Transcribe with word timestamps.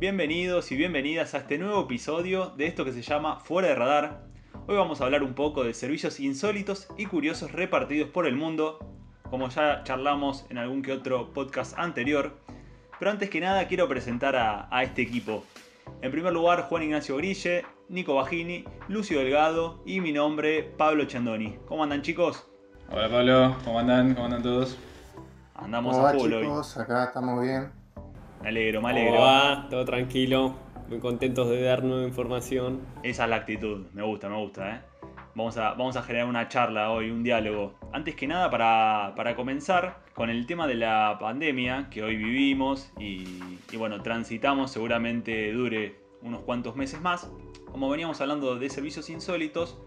Bienvenidos 0.00 0.72
y 0.72 0.76
bienvenidas 0.76 1.34
a 1.34 1.38
este 1.40 1.58
nuevo 1.58 1.82
episodio 1.82 2.54
de 2.56 2.66
esto 2.66 2.86
que 2.86 2.92
se 2.92 3.02
llama 3.02 3.38
Fuera 3.40 3.68
de 3.68 3.74
Radar. 3.74 4.22
Hoy 4.66 4.74
vamos 4.74 5.02
a 5.02 5.04
hablar 5.04 5.22
un 5.22 5.34
poco 5.34 5.62
de 5.62 5.74
servicios 5.74 6.20
insólitos 6.20 6.88
y 6.96 7.04
curiosos 7.04 7.52
repartidos 7.52 8.08
por 8.08 8.26
el 8.26 8.34
mundo, 8.34 8.78
como 9.28 9.50
ya 9.50 9.84
charlamos 9.84 10.46
en 10.48 10.56
algún 10.56 10.80
que 10.80 10.92
otro 10.92 11.34
podcast 11.34 11.78
anterior. 11.78 12.38
Pero 12.98 13.10
antes 13.10 13.28
que 13.28 13.40
nada 13.40 13.68
quiero 13.68 13.90
presentar 13.90 14.36
a, 14.36 14.74
a 14.74 14.84
este 14.84 15.02
equipo. 15.02 15.44
En 16.00 16.10
primer 16.10 16.32
lugar, 16.32 16.62
Juan 16.62 16.84
Ignacio 16.84 17.18
Grille, 17.18 17.66
Nico 17.90 18.14
Bajini, 18.14 18.64
Lucio 18.88 19.18
Delgado 19.18 19.82
y 19.84 20.00
mi 20.00 20.12
nombre, 20.12 20.62
Pablo 20.62 21.04
Chandoni. 21.04 21.58
¿Cómo 21.68 21.84
andan 21.84 22.00
chicos? 22.00 22.48
Hola 22.90 23.10
Pablo, 23.10 23.54
¿cómo 23.66 23.78
andan? 23.78 24.14
¿Cómo 24.14 24.24
andan 24.24 24.42
todos? 24.42 24.78
Andamos 25.54 25.94
¿Cómo 25.94 26.06
a 26.06 26.12
va, 26.12 26.18
full 26.18 26.32
hoy. 26.32 26.44
chicos? 26.44 26.78
Acá 26.78 27.04
estamos 27.04 27.42
bien. 27.42 27.79
Me 28.42 28.48
alegro, 28.48 28.80
me 28.80 28.88
¿Cómo 28.88 28.98
alegro. 29.00 29.20
va? 29.20 29.66
Todo 29.68 29.84
tranquilo. 29.84 30.54
Muy 30.88 30.98
contentos 30.98 31.48
de 31.48 31.62
dar 31.62 31.84
nueva 31.84 32.06
información. 32.06 32.80
Esa 33.02 33.24
es 33.24 33.30
la 33.30 33.36
actitud, 33.36 33.86
me 33.92 34.02
gusta, 34.02 34.28
me 34.28 34.36
gusta, 34.36 34.76
¿eh? 34.76 34.80
Vamos 35.34 35.56
a, 35.56 35.70
vamos 35.74 35.96
a 35.96 36.02
generar 36.02 36.26
una 36.26 36.48
charla 36.48 36.90
hoy, 36.90 37.10
un 37.10 37.22
diálogo. 37.22 37.74
Antes 37.92 38.16
que 38.16 38.26
nada, 38.26 38.50
para, 38.50 39.12
para 39.14 39.36
comenzar 39.36 40.02
con 40.14 40.28
el 40.28 40.46
tema 40.46 40.66
de 40.66 40.74
la 40.74 41.16
pandemia 41.20 41.88
que 41.90 42.02
hoy 42.02 42.16
vivimos 42.16 42.92
y, 42.98 43.24
y 43.70 43.76
bueno, 43.76 44.02
transitamos, 44.02 44.72
seguramente 44.72 45.52
dure 45.52 45.96
unos 46.22 46.40
cuantos 46.40 46.74
meses 46.74 47.00
más. 47.00 47.30
Como 47.70 47.88
veníamos 47.88 48.20
hablando 48.20 48.56
de 48.56 48.68
servicios 48.68 49.08
insólitos, 49.08 49.78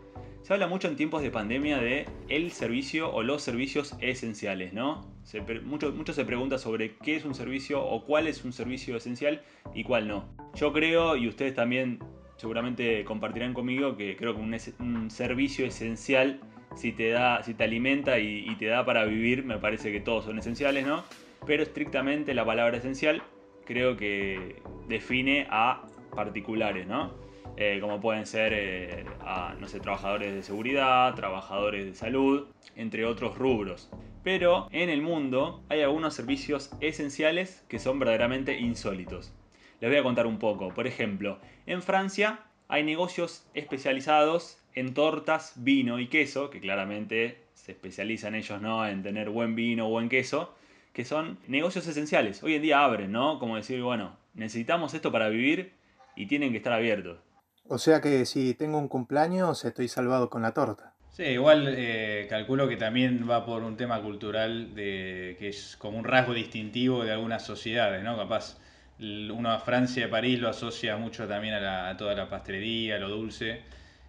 se 0.41 0.53
habla 0.53 0.67
mucho 0.67 0.87
en 0.87 0.95
tiempos 0.95 1.21
de 1.21 1.31
pandemia 1.31 1.77
de 1.79 2.05
el 2.29 2.51
servicio 2.51 3.13
o 3.13 3.23
los 3.23 3.41
servicios 3.41 3.95
esenciales, 3.99 4.73
¿no? 4.73 5.12
Se 5.23 5.41
mucho, 5.41 6.13
se 6.13 6.25
pregunta 6.25 6.57
sobre 6.57 6.95
qué 6.97 7.15
es 7.15 7.25
un 7.25 7.33
servicio 7.33 7.83
o 7.83 8.05
cuál 8.05 8.27
es 8.27 8.43
un 8.43 8.53
servicio 8.53 8.97
esencial 8.97 9.41
y 9.73 9.83
cuál 9.83 10.07
no. 10.07 10.25
Yo 10.55 10.73
creo, 10.73 11.15
y 11.15 11.27
ustedes 11.27 11.55
también 11.55 11.99
seguramente 12.37 13.05
compartirán 13.05 13.53
conmigo, 13.53 13.95
que 13.95 14.17
creo 14.17 14.35
que 14.35 14.41
un, 14.41 15.09
servicio 15.09 15.65
esencial, 15.65 16.41
si 16.75 16.91
te, 16.91 17.09
da, 17.09 17.41
si 17.43 17.53
te 17.53 17.63
alimenta 17.63 18.19
y, 18.19 18.45
y 18.49 18.55
te 18.55 18.65
da 18.65 18.85
para 18.85 19.05
vivir, 19.05 19.45
me 19.45 19.57
parece 19.57 19.91
que 19.91 20.01
todos 20.01 20.25
son 20.25 20.39
esenciales, 20.39 20.85
¿no? 20.85 21.03
Pero 21.45 21.63
estrictamente 21.63 22.33
la 22.33 22.45
palabra 22.45 22.77
esencial 22.77 23.23
creo 23.65 23.95
que 23.97 24.61
define 24.87 25.47
a 25.49 25.85
particulares, 26.15 26.87
¿no? 26.87 27.11
Eh, 27.55 27.77
como 27.81 28.01
pueden 28.01 28.25
ser, 28.25 28.51
eh, 28.53 29.05
a, 29.21 29.55
no 29.59 29.67
sé, 29.67 29.79
trabajadores 29.79 30.33
de 30.33 30.41
seguridad, 30.41 31.13
trabajadores 31.13 31.85
de 31.85 31.93
salud, 31.93 32.47
entre 32.75 33.05
otros 33.05 33.37
rubros. 33.37 33.91
Pero 34.23 34.69
en 34.71 34.89
el 34.89 35.01
mundo 35.01 35.63
hay 35.69 35.81
algunos 35.81 36.13
servicios 36.13 36.71
esenciales 36.79 37.63
que 37.67 37.79
son 37.79 37.99
verdaderamente 37.99 38.57
insólitos. 38.57 39.33
Les 39.81 39.89
voy 39.89 39.99
a 39.99 40.03
contar 40.03 40.27
un 40.27 40.39
poco. 40.39 40.73
Por 40.73 40.87
ejemplo, 40.87 41.39
en 41.65 41.81
Francia 41.81 42.39
hay 42.69 42.83
negocios 42.83 43.45
especializados 43.53 44.57
en 44.75 44.93
tortas, 44.93 45.53
vino 45.57 45.99
y 45.99 46.07
queso, 46.07 46.49
que 46.49 46.61
claramente 46.61 47.43
se 47.53 47.73
especializan 47.73 48.35
ellos 48.35 48.61
¿no? 48.61 48.87
en 48.87 49.03
tener 49.03 49.29
buen 49.29 49.55
vino 49.55 49.87
o 49.87 49.89
buen 49.89 50.09
queso, 50.09 50.55
que 50.93 51.03
son 51.03 51.37
negocios 51.47 51.85
esenciales. 51.87 52.41
Hoy 52.43 52.55
en 52.55 52.61
día 52.61 52.83
abren, 52.83 53.11
¿no? 53.11 53.39
Como 53.39 53.57
decir, 53.57 53.81
bueno, 53.81 54.15
necesitamos 54.33 54.93
esto 54.93 55.11
para 55.11 55.29
vivir 55.29 55.73
y 56.15 56.27
tienen 56.27 56.51
que 56.51 56.57
estar 56.57 56.73
abiertos. 56.73 57.19
O 57.67 57.77
sea 57.77 58.01
que 58.01 58.25
si 58.25 58.53
tengo 58.53 58.77
un 58.77 58.87
cumpleaños 58.87 59.65
estoy 59.65 59.87
salvado 59.87 60.29
con 60.29 60.41
la 60.41 60.53
torta. 60.53 60.92
Sí, 61.13 61.23
igual 61.23 61.67
eh, 61.77 62.25
calculo 62.27 62.67
que 62.67 62.75
también 62.75 63.29
va 63.29 63.45
por 63.45 63.61
un 63.61 63.77
tema 63.77 64.01
cultural 64.01 64.73
de 64.73 65.35
que 65.37 65.49
es 65.49 65.77
como 65.77 65.99
un 65.99 66.05
rasgo 66.05 66.33
distintivo 66.33 67.03
de 67.03 67.11
algunas 67.11 67.45
sociedades, 67.45 68.03
¿no? 68.03 68.17
Capaz 68.17 68.57
uno 68.99 69.51
a 69.51 69.59
Francia, 69.59 70.09
París 70.09 70.39
lo 70.39 70.49
asocia 70.49 70.97
mucho 70.97 71.27
también 71.27 71.53
a, 71.53 71.59
la- 71.59 71.89
a 71.89 71.97
toda 71.97 72.15
la 72.15 72.27
pastelería, 72.29 72.95
a 72.95 72.99
lo 72.99 73.09
dulce, 73.09 73.61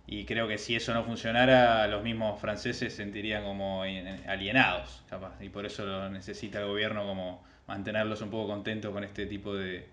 y 0.07 0.25
creo 0.25 0.49
que 0.49 0.57
si 0.57 0.77
eso 0.77 0.95
no 0.95 1.05
funcionara, 1.05 1.87
los 1.89 2.03
mismos 2.03 2.41
franceses 2.41 2.79
se 2.95 2.97
sentirían 3.05 3.45
como 3.45 3.85
en- 3.85 4.07
alienados, 4.29 5.03
capaz, 5.11 5.35
y 5.43 5.51
por 5.51 5.67
eso 5.67 5.85
lo 5.85 6.09
necesita 6.09 6.61
el 6.61 6.69
gobierno 6.69 7.05
como 7.07 7.43
mantenerlos 7.67 8.23
un 8.23 8.31
poco 8.31 8.49
contentos 8.49 8.93
con 8.93 9.05
este 9.05 9.27
tipo 9.27 9.55
de 9.55 9.87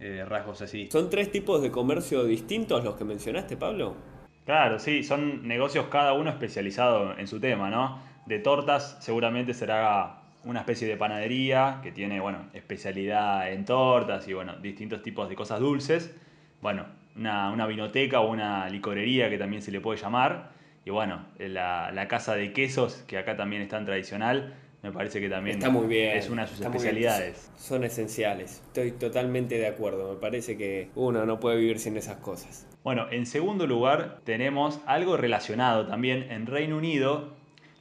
eh, 0.00 0.24
rasgos 0.26 0.62
así. 0.62 0.88
¿Son 0.90 1.10
tres 1.10 1.30
tipos 1.30 1.60
de 1.62 1.70
comercio 1.70 2.24
distintos 2.24 2.82
los 2.84 2.94
que 2.96 3.04
mencionaste, 3.04 3.56
Pablo? 3.58 4.13
Claro, 4.44 4.78
sí, 4.78 5.02
son 5.02 5.46
negocios 5.48 5.86
cada 5.90 6.12
uno 6.12 6.30
especializado 6.30 7.16
en 7.18 7.26
su 7.26 7.40
tema, 7.40 7.70
¿no? 7.70 7.98
De 8.26 8.38
tortas 8.38 8.98
seguramente 9.00 9.54
será 9.54 10.20
una 10.44 10.60
especie 10.60 10.86
de 10.86 10.96
panadería 10.96 11.80
que 11.82 11.92
tiene, 11.92 12.20
bueno, 12.20 12.50
especialidad 12.52 13.50
en 13.50 13.64
tortas 13.64 14.28
y, 14.28 14.34
bueno, 14.34 14.56
distintos 14.56 15.02
tipos 15.02 15.28
de 15.28 15.34
cosas 15.34 15.60
dulces. 15.60 16.14
Bueno, 16.60 16.84
una, 17.16 17.50
una 17.50 17.66
vinoteca 17.66 18.20
o 18.20 18.30
una 18.30 18.68
licorería 18.68 19.30
que 19.30 19.38
también 19.38 19.62
se 19.62 19.70
le 19.72 19.80
puede 19.80 19.98
llamar. 20.00 20.50
Y 20.84 20.90
bueno, 20.90 21.24
la, 21.38 21.90
la 21.92 22.08
casa 22.08 22.34
de 22.34 22.52
quesos, 22.52 23.02
que 23.06 23.16
acá 23.16 23.36
también 23.36 23.62
es 23.62 23.68
tan 23.70 23.86
tradicional, 23.86 24.54
me 24.82 24.92
parece 24.92 25.18
que 25.18 25.30
también 25.30 25.56
Está 25.56 25.70
muy 25.70 25.86
bien. 25.86 26.18
es 26.18 26.28
una 26.28 26.42
de 26.42 26.48
sus 26.48 26.60
especialidades. 26.60 27.50
Son 27.56 27.84
esenciales. 27.84 28.62
Estoy 28.66 28.92
totalmente 28.92 29.56
de 29.56 29.66
acuerdo. 29.66 30.12
Me 30.12 30.20
parece 30.20 30.58
que 30.58 30.90
uno 30.94 31.24
no 31.24 31.40
puede 31.40 31.56
vivir 31.56 31.78
sin 31.78 31.96
esas 31.96 32.16
cosas. 32.16 32.66
Bueno, 32.84 33.06
en 33.10 33.24
segundo 33.24 33.66
lugar 33.66 34.20
tenemos 34.24 34.78
algo 34.84 35.16
relacionado 35.16 35.86
también 35.86 36.30
en 36.30 36.44
Reino 36.44 36.76
Unido. 36.76 37.32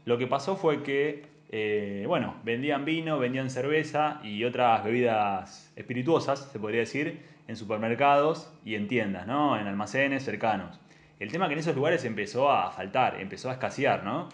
Lo 0.05 0.17
que 0.17 0.27
pasó 0.27 0.55
fue 0.55 0.81
que, 0.81 1.25
eh, 1.51 2.05
bueno, 2.07 2.35
vendían 2.45 2.85
vino, 2.85 3.19
vendían 3.19 3.49
cerveza 3.49 4.21
y 4.23 4.45
otras 4.45 4.81
bebidas 4.81 5.73
espirituosas, 5.75 6.49
se 6.53 6.57
podría 6.57 6.79
decir, 6.79 7.19
en 7.49 7.57
supermercados 7.57 8.49
y 8.63 8.75
en 8.75 8.87
tiendas, 8.87 9.27
¿no? 9.27 9.59
En 9.59 9.67
almacenes 9.67 10.23
cercanos. 10.23 10.79
El 11.19 11.29
tema 11.33 11.45
es 11.45 11.49
que 11.49 11.53
en 11.55 11.59
esos 11.59 11.75
lugares 11.75 12.05
empezó 12.05 12.49
a 12.49 12.71
faltar, 12.71 13.19
empezó 13.19 13.49
a 13.49 13.53
escasear, 13.53 14.05
¿no? 14.05 14.29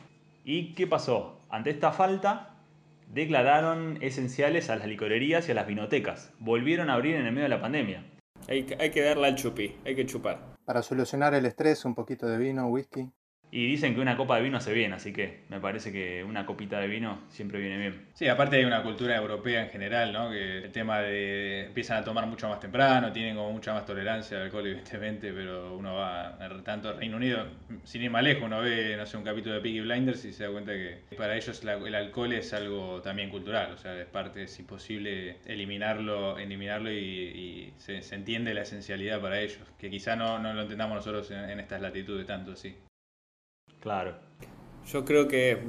¿Y 0.46 0.74
qué 0.75 0.85
pasó? 0.85 1.41
Ante 1.50 1.72
esta 1.72 1.91
falta, 1.91 2.52
declararon 3.08 3.97
esenciales 4.02 4.69
a 4.69 4.75
las 4.75 4.88
licorerías 4.88 5.47
y 5.47 5.52
a 5.52 5.56
las 5.56 5.66
vinotecas. 5.66 6.31
Volvieron 6.38 6.91
a 6.91 6.94
abrir 6.94 7.16
en 7.16 7.25
el 7.25 7.31
medio 7.31 7.46
de 7.50 7.56
la 7.56 7.62
pandemia. 7.62 8.03
Hay, 8.47 8.63
que- 8.63 9.02
darle 9.02 9.28
al 9.28 9.35
chupí. 9.35 9.75
Hay 9.84 9.96
que 9.96 10.06
chupar. 10.06 10.48
Para 10.69 10.84
solucionar 10.84 11.34
el 11.34 11.47
estrés, 11.47 11.84
un 11.84 11.96
poquito 11.96 12.28
de 12.28 12.38
vino, 12.38 12.68
whisky. 12.68 13.12
Y 13.51 13.67
dicen 13.67 13.95
que 13.95 14.01
una 14.01 14.15
copa 14.15 14.37
de 14.37 14.43
vino 14.43 14.57
hace 14.57 14.73
bien, 14.73 14.93
así 14.93 15.11
que 15.11 15.39
me 15.49 15.59
parece 15.59 15.91
que 15.91 16.23
una 16.23 16.45
copita 16.45 16.79
de 16.79 16.87
vino 16.87 17.21
siempre 17.29 17.59
viene 17.59 17.77
bien. 17.77 18.05
Sí, 18.13 18.27
aparte 18.27 18.57
hay 18.57 18.65
una 18.65 18.83
cultura 18.83 19.15
europea 19.15 19.63
en 19.63 19.69
general, 19.69 20.13
¿no? 20.13 20.29
Que 20.29 20.59
el 20.59 20.71
tema 20.71 20.99
de 20.99 21.65
empiezan 21.65 21.97
a 21.97 22.03
tomar 22.03 22.27
mucho 22.27 22.47
más 22.47 22.59
temprano, 22.59 23.11
tienen 23.11 23.35
como 23.35 23.51
mucha 23.51 23.73
más 23.73 23.85
tolerancia 23.85 24.37
al 24.37 24.43
alcohol, 24.43 24.67
evidentemente, 24.67 25.33
pero 25.33 25.75
uno 25.75 25.95
va 25.95 26.37
tanto 26.63 26.93
Reino 26.93 27.17
Unido, 27.17 27.47
sin 27.83 28.03
ir 28.03 28.11
más 28.11 28.23
lejos, 28.23 28.43
uno 28.43 28.61
ve, 28.61 28.95
no 28.97 29.05
sé, 29.05 29.17
un 29.17 29.23
capítulo 29.23 29.55
de 29.55 29.61
Peaky 29.61 29.81
Blinders 29.81 30.25
y 30.25 30.33
se 30.33 30.43
da 30.43 30.51
cuenta 30.51 30.73
que 30.73 30.99
para 31.17 31.35
ellos 31.35 31.63
el 31.63 31.95
alcohol 31.95 32.33
es 32.33 32.53
algo 32.53 33.01
también 33.01 33.29
cultural, 33.29 33.71
o 33.73 33.77
sea, 33.77 33.99
es 33.99 34.07
parte, 34.07 34.43
es 34.43 34.59
imposible 34.59 35.37
eliminarlo, 35.45 36.37
eliminarlo 36.37 36.91
y, 36.91 36.97
y 36.97 37.73
se, 37.77 38.01
se 38.03 38.16
entiende 38.16 38.53
la 38.53 38.61
esencialidad 38.61 39.19
para 39.21 39.39
ellos, 39.39 39.59
que 39.79 39.89
quizá 39.89 40.16
no, 40.16 40.37
no 40.39 40.53
lo 40.53 40.61
entendamos 40.61 40.95
nosotros 40.97 41.31
en, 41.31 41.49
en 41.49 41.59
estas 41.59 41.81
latitudes 41.81 42.27
tanto 42.27 42.51
así. 42.51 42.75
Claro. 43.79 44.16
Yo 44.88 45.06
creo 45.06 45.28
que 45.28 45.59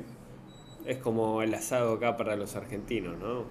es 0.87 0.99
como 0.99 1.43
el 1.43 1.55
asado 1.55 1.95
acá 1.95 2.17
para 2.17 2.37
los 2.37 2.57
argentinos, 2.57 3.19
¿no? 3.19 3.45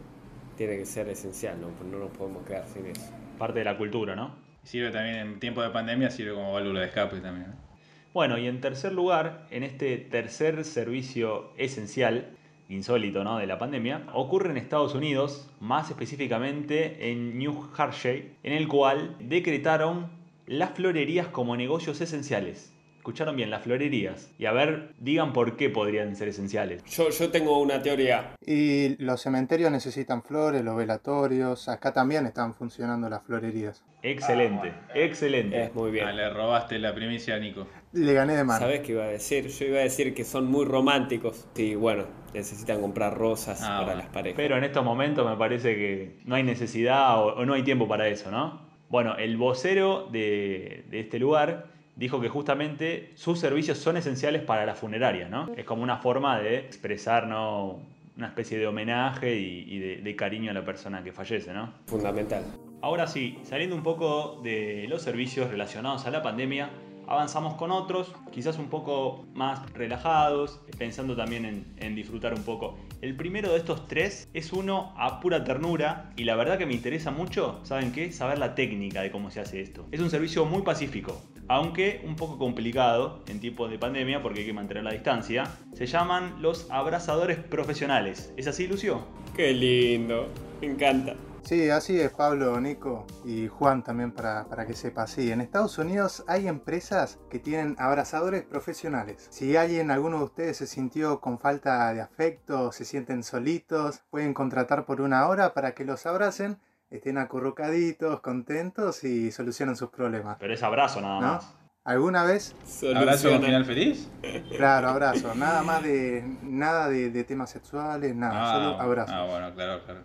Tiene 0.58 0.78
que 0.78 0.86
ser 0.86 1.08
esencial, 1.10 1.60
¿no? 1.62 1.70
No 1.90 2.00
nos 2.00 2.12
podemos 2.12 2.46
quedar 2.46 2.68
sin 2.68 2.86
eso. 2.88 3.12
Parte 3.38 3.60
de 3.60 3.66
la 3.66 3.78
cultura, 3.78 4.16
¿no? 4.16 4.36
Sirve 4.64 4.92
también 4.92 5.16
en 5.16 5.40
tiempo 5.40 5.62
de 5.62 5.70
pandemia, 5.70 6.10
sirve 6.12 6.34
como 6.34 6.54
válvula 6.54 6.82
de 6.82 6.88
escape 6.88 7.22
también. 7.22 7.52
¿no? 7.52 7.70
Bueno, 8.14 8.38
y 8.38 8.48
en 8.48 8.60
tercer 8.60 8.92
lugar, 8.92 9.48
en 9.52 9.64
este 9.64 9.98
tercer 9.98 10.66
servicio 10.66 11.52
esencial, 11.58 12.36
insólito, 12.68 13.24
¿no? 13.24 13.38
De 13.38 13.48
la 13.48 13.58
pandemia, 13.58 14.08
ocurre 14.14 14.50
en 14.52 14.58
Estados 14.58 14.96
Unidos, 14.96 15.50
más 15.60 15.90
específicamente 15.90 17.12
en 17.12 17.38
New 17.38 17.70
Hampshire, 17.78 18.34
en 18.44 18.54
el 18.54 18.68
cual 18.68 19.16
decretaron 19.20 20.10
las 20.46 20.72
florerías 20.72 21.28
como 21.28 21.56
negocios 21.56 22.02
esenciales. 22.02 22.74
Escucharon 23.00 23.38
bien, 23.38 23.50
las 23.50 23.64
florerías. 23.64 24.30
Y 24.38 24.46
a 24.46 24.52
ver, 24.52 24.94
digan 25.00 25.32
por 25.32 25.56
qué 25.56 25.70
podrían 25.70 26.16
ser 26.18 26.28
esenciales. 26.28 26.84
Yo, 26.84 27.10
yo 27.10 27.30
tengo 27.32 27.58
una 27.62 27.82
teoría. 27.82 28.34
Y 28.46 29.02
los 29.02 29.22
cementerios 29.22 29.72
necesitan 29.72 30.22
flores, 30.22 30.64
los 30.66 30.76
velatorios. 30.76 31.70
Acá 31.70 31.94
también 31.94 32.26
están 32.26 32.54
funcionando 32.54 33.10
las 33.10 33.24
florerías. 33.24 33.84
Excelente, 34.04 34.74
excelente. 34.94 35.64
Es 35.64 35.74
muy 35.74 35.92
bien. 35.92 36.08
Ah, 36.08 36.12
le 36.12 36.30
robaste 36.30 36.78
la 36.78 36.94
primicia 36.94 37.36
a 37.36 37.40
Nico. 37.40 37.68
Le 37.94 38.14
gané 38.14 38.36
de 38.36 38.44
mano. 38.44 38.60
¿Sabes 38.60 38.82
qué 38.82 38.92
iba 38.92 39.06
a 39.06 39.08
decir? 39.08 39.48
Yo 39.48 39.66
iba 39.66 39.80
a 39.80 39.84
decir 39.84 40.14
que 40.14 40.26
son 40.26 40.48
muy 40.48 40.66
románticos. 40.66 41.48
Y 41.56 41.76
bueno, 41.76 42.04
necesitan 42.34 42.82
comprar 42.82 43.18
rosas 43.18 43.62
Ah, 43.64 43.68
para 43.80 43.84
bueno. 43.86 44.00
las 44.02 44.08
parejas. 44.10 44.36
Pero 44.38 44.58
en 44.58 44.66
estos 44.66 44.84
momentos 44.84 45.28
me 45.28 45.38
parece 45.38 45.76
que 45.76 46.20
no 46.26 46.36
hay 46.36 46.44
necesidad 46.44 47.18
o, 47.24 47.36
o 47.38 47.46
no 47.46 47.54
hay 47.54 47.64
tiempo 47.64 47.88
para 47.88 48.10
eso, 48.10 48.30
¿no? 48.30 48.68
Bueno, 48.90 49.16
el 49.18 49.38
vocero 49.38 50.08
de, 50.12 50.84
de 50.90 51.00
este 51.00 51.18
lugar 51.18 51.68
dijo 52.00 52.22
que 52.22 52.30
justamente 52.30 53.12
sus 53.16 53.40
servicios 53.40 53.78
son 53.78 53.98
esenciales 53.98 54.42
para 54.42 54.66
las 54.66 54.80
funerarias, 54.80 55.30
¿no? 55.30 55.52
Es 55.56 55.66
como 55.66 55.84
una 55.84 55.98
forma 55.98 56.40
de 56.40 56.58
expresar, 56.58 57.28
¿no? 57.28 57.82
una 58.16 58.28
especie 58.28 58.58
de 58.58 58.68
homenaje 58.68 59.38
y, 59.38 59.66
y 59.68 59.80
de, 59.80 59.96
de 59.98 60.16
cariño 60.16 60.52
a 60.52 60.54
la 60.54 60.66
persona 60.66 61.02
que 61.02 61.14
fallece, 61.14 61.54
¿no? 61.54 61.72
Fundamental. 61.86 62.44
Ahora 62.82 63.08
sí, 63.08 63.40
saliendo 63.44 63.78
un 63.78 63.84
poco 63.84 64.42
de 64.44 64.88
los 64.90 65.02
servicios 65.02 65.50
relacionados 65.50 66.06
a 66.06 66.12
la 66.12 66.22
pandemia, 66.22 66.70
avanzamos 67.08 67.54
con 67.56 67.72
otros, 67.72 68.14
quizás 68.32 68.58
un 68.60 68.68
poco 68.68 69.26
más 69.34 69.72
relajados, 69.72 70.60
pensando 70.78 71.16
también 71.16 71.46
en, 71.46 71.66
en, 71.78 71.96
disfrutar 71.96 72.34
un 72.34 72.44
poco. 72.44 72.78
El 73.02 73.16
primero 73.16 73.52
de 73.52 73.58
estos 73.58 73.88
tres 73.88 74.28
es 74.34 74.52
uno 74.52 74.94
a 74.98 75.22
pura 75.22 75.44
ternura 75.46 76.12
y 76.18 76.26
la 76.26 76.36
verdad 76.36 76.58
que 76.58 76.66
me 76.66 76.74
interesa 76.74 77.12
mucho, 77.12 77.62
¿saben 77.64 77.94
qué? 77.94 78.12
Saber 78.12 78.38
la 78.38 78.54
técnica 78.54 79.02
de 79.02 79.12
cómo 79.12 79.32
se 79.32 79.40
hace 79.40 79.62
esto. 79.62 79.88
Es 79.92 80.02
un 80.02 80.10
servicio 80.10 80.46
muy 80.46 80.62
pacífico, 80.62 81.22
aunque 81.50 82.02
un 82.06 82.16
poco 82.16 82.38
complicado 82.38 83.22
en 83.28 83.42
tiempos 83.42 83.70
de 83.70 83.78
pandemia 83.78 84.22
porque 84.22 84.42
hay 84.42 84.46
que 84.46 84.54
mantener 84.54 84.84
la 84.84 84.92
distancia. 84.92 85.44
Se 85.74 85.88
llaman 85.88 86.42
los 86.42 86.70
abrazadores 86.70 87.38
profesionales. 87.40 88.32
¿Es 88.38 88.48
así, 88.48 88.68
Lucio? 88.68 89.02
Qué 89.36 89.52
lindo, 89.52 90.28
me 90.62 90.68
encanta. 90.68 91.16
Sí, 91.44 91.70
así 91.70 92.00
es, 92.00 92.12
Pablo, 92.12 92.60
Nico 92.62 93.08
y 93.26 93.48
Juan 93.48 93.84
también 93.84 94.12
para, 94.12 94.48
para, 94.48 94.68
que 94.68 94.76
sepa. 94.76 95.08
Sí, 95.08 95.32
en 95.32 95.42
Estados 95.42 95.80
Unidos 95.80 96.24
hay 96.28 96.48
empresas 96.48 97.18
que 97.32 97.40
tienen 97.40 97.76
abrazadores 97.80 98.44
profesionales. 98.44 99.28
Si 99.32 99.56
alguien, 99.56 99.90
alguno 99.90 100.20
de 100.20 100.26
ustedes 100.26 100.58
se 100.58 100.68
sintió 100.68 101.20
con 101.22 101.40
falta 101.40 101.92
de 101.94 102.02
afecto, 102.02 102.72
se 102.72 102.86
sienten 102.86 103.24
solitos, 103.24 104.02
pueden 104.12 104.36
contratar 104.36 104.86
por 104.86 105.02
una 105.02 105.28
hora 105.28 105.56
para 105.56 105.74
que 105.74 105.86
los 105.86 106.06
abracen, 106.06 106.60
estén 106.90 107.18
acurrucaditos, 107.18 108.22
contentos 108.22 109.04
y 109.04 109.32
solucionen 109.32 109.76
sus 109.76 109.90
problemas. 109.90 110.38
Pero 110.40 110.54
es 110.54 110.64
abrazo 110.64 111.02
nada 111.02 111.20
¿No? 111.22 111.28
más. 111.28 111.56
¿Alguna 111.86 112.24
vez? 112.24 112.56
¿Abrazo 112.96 113.30
con 113.30 113.42
final 113.44 113.66
feliz? 113.66 114.10
Claro, 114.56 114.90
abrazo. 114.90 115.34
Nada 115.34 115.64
más 115.64 115.82
de 115.82 116.24
nada 116.44 116.88
de, 116.90 117.10
de 117.10 117.24
temas 117.24 117.50
sexuales, 117.50 118.14
nada, 118.16 118.34
Ah, 118.36 118.54
solo 118.54 118.82
abrazo. 118.82 119.14
Ah, 119.16 119.26
bueno, 119.26 119.54
claro, 119.56 119.84
claro. 119.86 120.02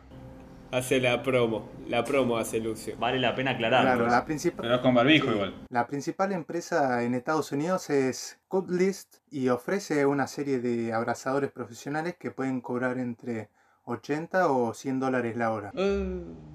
Hace 0.73 0.99
la 1.01 1.23
promo, 1.23 1.69
la 1.89 2.03
promo 2.05 2.37
hace 2.39 2.59
Lucio. 2.59 2.97
Vale 2.99 3.19
la 3.21 3.35
pena 3.35 3.53
aclarar. 3.53 3.83
Claro, 3.83 4.07
la 4.07 4.25
principal. 4.25 4.63
Pero 4.63 4.75
es 4.77 4.81
con 4.81 4.95
barbijo 4.95 5.29
Sí. 5.29 5.35
igual. 5.35 5.55
La 5.69 5.87
principal 5.87 6.33
empresa 6.33 7.03
en 7.03 7.15
Estados 7.15 7.53
Unidos 7.53 7.91
es 7.91 8.39
Cooklist 8.49 9.17
y 9.31 9.49
ofrece 9.51 10.07
una 10.07 10.27
serie 10.27 10.59
de 10.61 10.93
abrazadores 10.93 11.53
profesionales 11.53 12.17
que 12.19 12.31
pueden 12.31 12.61
cobrar 12.61 12.99
entre 12.99 13.51
80 13.87 14.49
o 14.51 14.73
100 14.75 15.01
dólares 15.01 15.37
la 15.37 15.53
hora. 15.53 15.73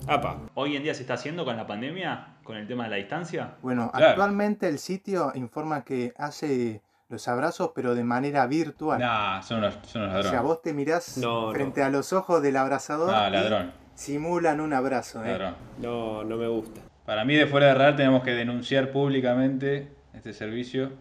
Apa, 0.08 0.38
Hoy 0.56 0.76
en 0.76 0.84
día 0.84 0.94
se 0.94 1.02
está 1.02 1.14
haciendo 1.16 1.46
con 1.46 1.56
la 1.58 1.68
pandemia, 1.68 2.38
con 2.44 2.58
el 2.58 2.68
tema 2.68 2.86
de 2.86 2.90
la 2.92 2.96
distancia. 2.98 3.56
Bueno, 3.62 3.92
Claro. 3.92 4.08
actualmente 4.10 4.68
el 4.68 4.80
sitio 4.80 5.32
informa 5.36 5.84
que 5.84 6.14
hace 6.18 6.82
los 7.10 7.28
abrazos 7.28 7.72
pero 7.76 7.96
de 7.96 8.04
manera 8.04 8.46
virtual. 8.48 9.00
Nah, 9.00 9.42
son 9.42 9.60
unos, 9.60 9.78
son 9.84 10.04
unos 10.04 10.14
O 10.16 10.22
sea, 10.24 10.32
ladrones. 10.32 10.42
vos 10.44 10.62
te 10.62 10.74
mirás 10.74 11.18
No, 11.18 11.52
frente 11.52 11.84
a 11.84 11.90
los 11.90 12.14
ojos 12.14 12.42
del 12.42 12.58
abrazador 12.58 13.14
Ah, 13.14 13.30
y 13.30 13.34
ladrón, 13.34 13.72
simulan 13.96 14.60
un 14.62 14.74
abrazo. 14.74 15.24
¿eh? 15.24 15.30
ladrón. 15.32 15.56
no, 15.80 16.24
no 16.24 16.38
me 16.38 16.48
gusta. 16.48 16.82
Para 17.06 17.26
mí, 17.26 17.36
de 17.36 17.48
fuera 17.48 17.68
de 17.68 17.74
real, 17.74 17.96
tenemos 17.96 18.24
que 18.24 18.32
denunciar 18.32 18.92
públicamente 18.92 19.92
este 20.14 20.32
servicio 20.34 20.92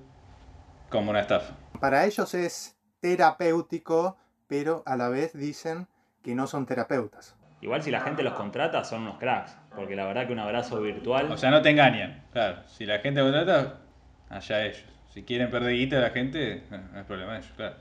como 0.90 1.10
una 1.10 1.20
estafa. 1.20 1.54
Para 1.80 2.06
ellos 2.06 2.32
es 2.34 2.76
terapéutico, 3.00 4.16
pero 4.46 4.82
a 4.86 4.96
la 4.96 5.10
vez 5.10 5.34
dicen 5.34 5.86
que 6.22 6.34
no 6.34 6.46
son 6.46 6.66
terapeutas. 6.66 7.36
Igual 7.60 7.82
si 7.82 7.90
la 7.90 8.00
gente 8.00 8.22
los 8.22 8.34
contrata 8.34 8.84
son 8.84 9.02
unos 9.02 9.18
cracks, 9.18 9.56
porque 9.74 9.96
la 9.96 10.06
verdad 10.06 10.26
que 10.26 10.32
un 10.32 10.38
abrazo 10.38 10.80
virtual... 10.80 11.30
O 11.32 11.36
sea, 11.36 11.50
no 11.50 11.60
te 11.60 11.70
engañan. 11.70 12.24
Claro, 12.32 12.62
si 12.68 12.86
la 12.86 13.00
gente 13.00 13.20
contrata, 13.20 13.80
allá 14.28 14.64
ellos. 14.64 14.84
Si 15.12 15.24
quieren 15.24 15.50
perder 15.50 15.74
guita 15.74 15.96
a 15.96 16.00
la 16.00 16.10
gente, 16.10 16.62
no 16.70 17.00
es 17.00 17.06
problema 17.06 17.32
de 17.32 17.38
ellos, 17.40 17.52
claro. 17.56 17.76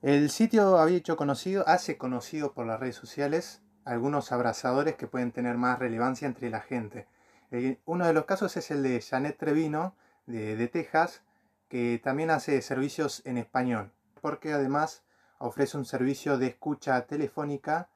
El 0.00 0.30
sitio 0.30 0.78
había 0.78 0.96
hecho 0.96 1.16
conocido, 1.16 1.64
hace 1.68 1.98
conocido 1.98 2.54
por 2.54 2.66
las 2.66 2.80
redes 2.80 2.96
sociales 2.96 3.62
algunos 3.84 4.32
abrazadores 4.32 4.94
que 4.96 5.06
pueden 5.06 5.32
tener 5.32 5.56
más 5.56 5.78
relevancia 5.78 6.26
entre 6.26 6.50
la 6.50 6.60
gente. 6.60 7.06
Eh, 7.50 7.78
uno 7.84 8.06
de 8.06 8.12
los 8.12 8.24
casos 8.24 8.56
es 8.56 8.70
el 8.70 8.82
de 8.82 9.00
Janet 9.00 9.36
Trevino, 9.36 9.94
de, 10.26 10.56
de 10.56 10.68
Texas, 10.68 11.22
que 11.68 12.00
también 12.02 12.30
hace 12.30 12.62
servicios 12.62 13.22
en 13.26 13.38
español, 13.38 13.90
porque 14.20 14.52
además 14.52 15.02
ofrece 15.44 15.76
un 15.76 15.84
servicio 15.84 16.38
de 16.38 16.46
escucha 16.48 17.04
telefónica 17.06 17.88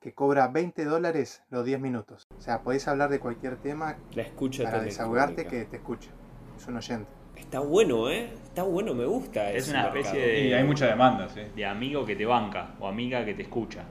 que 0.00 0.12
cobra 0.14 0.48
20 0.48 0.84
dólares 0.84 1.42
los 1.50 1.64
10 1.64 1.80
minutos. 1.80 2.26
O 2.38 2.40
sea, 2.40 2.62
podés 2.62 2.88
hablar 2.88 3.10
de 3.10 3.20
cualquier 3.20 3.56
tema 3.56 3.96
La 4.14 4.22
escucha 4.22 4.64
para 4.64 4.82
desahogarte 4.82 5.46
que 5.46 5.64
te 5.64 5.76
escuche. 5.76 6.10
Es 6.56 6.66
un 6.66 6.76
oyente. 6.76 7.10
Está 7.36 7.60
bueno, 7.60 8.10
¿eh? 8.10 8.30
Está 8.44 8.62
bueno, 8.64 8.94
me 8.94 9.06
gusta. 9.06 9.50
Es 9.52 9.68
una 9.68 9.84
mercado. 9.84 9.98
especie 10.00 10.20
de- 10.26 10.40
Y 10.48 10.52
hay 10.52 10.64
mucha 10.64 10.86
demanda, 10.86 11.28
sí. 11.28 11.40
de 11.54 11.66
amigo 11.66 12.04
que 12.04 12.16
te 12.16 12.26
banca 12.26 12.74
o 12.80 12.86
amiga 12.86 13.24
que 13.24 13.34
te 13.34 13.42
escucha. 13.42 13.84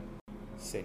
Sí. 0.57 0.83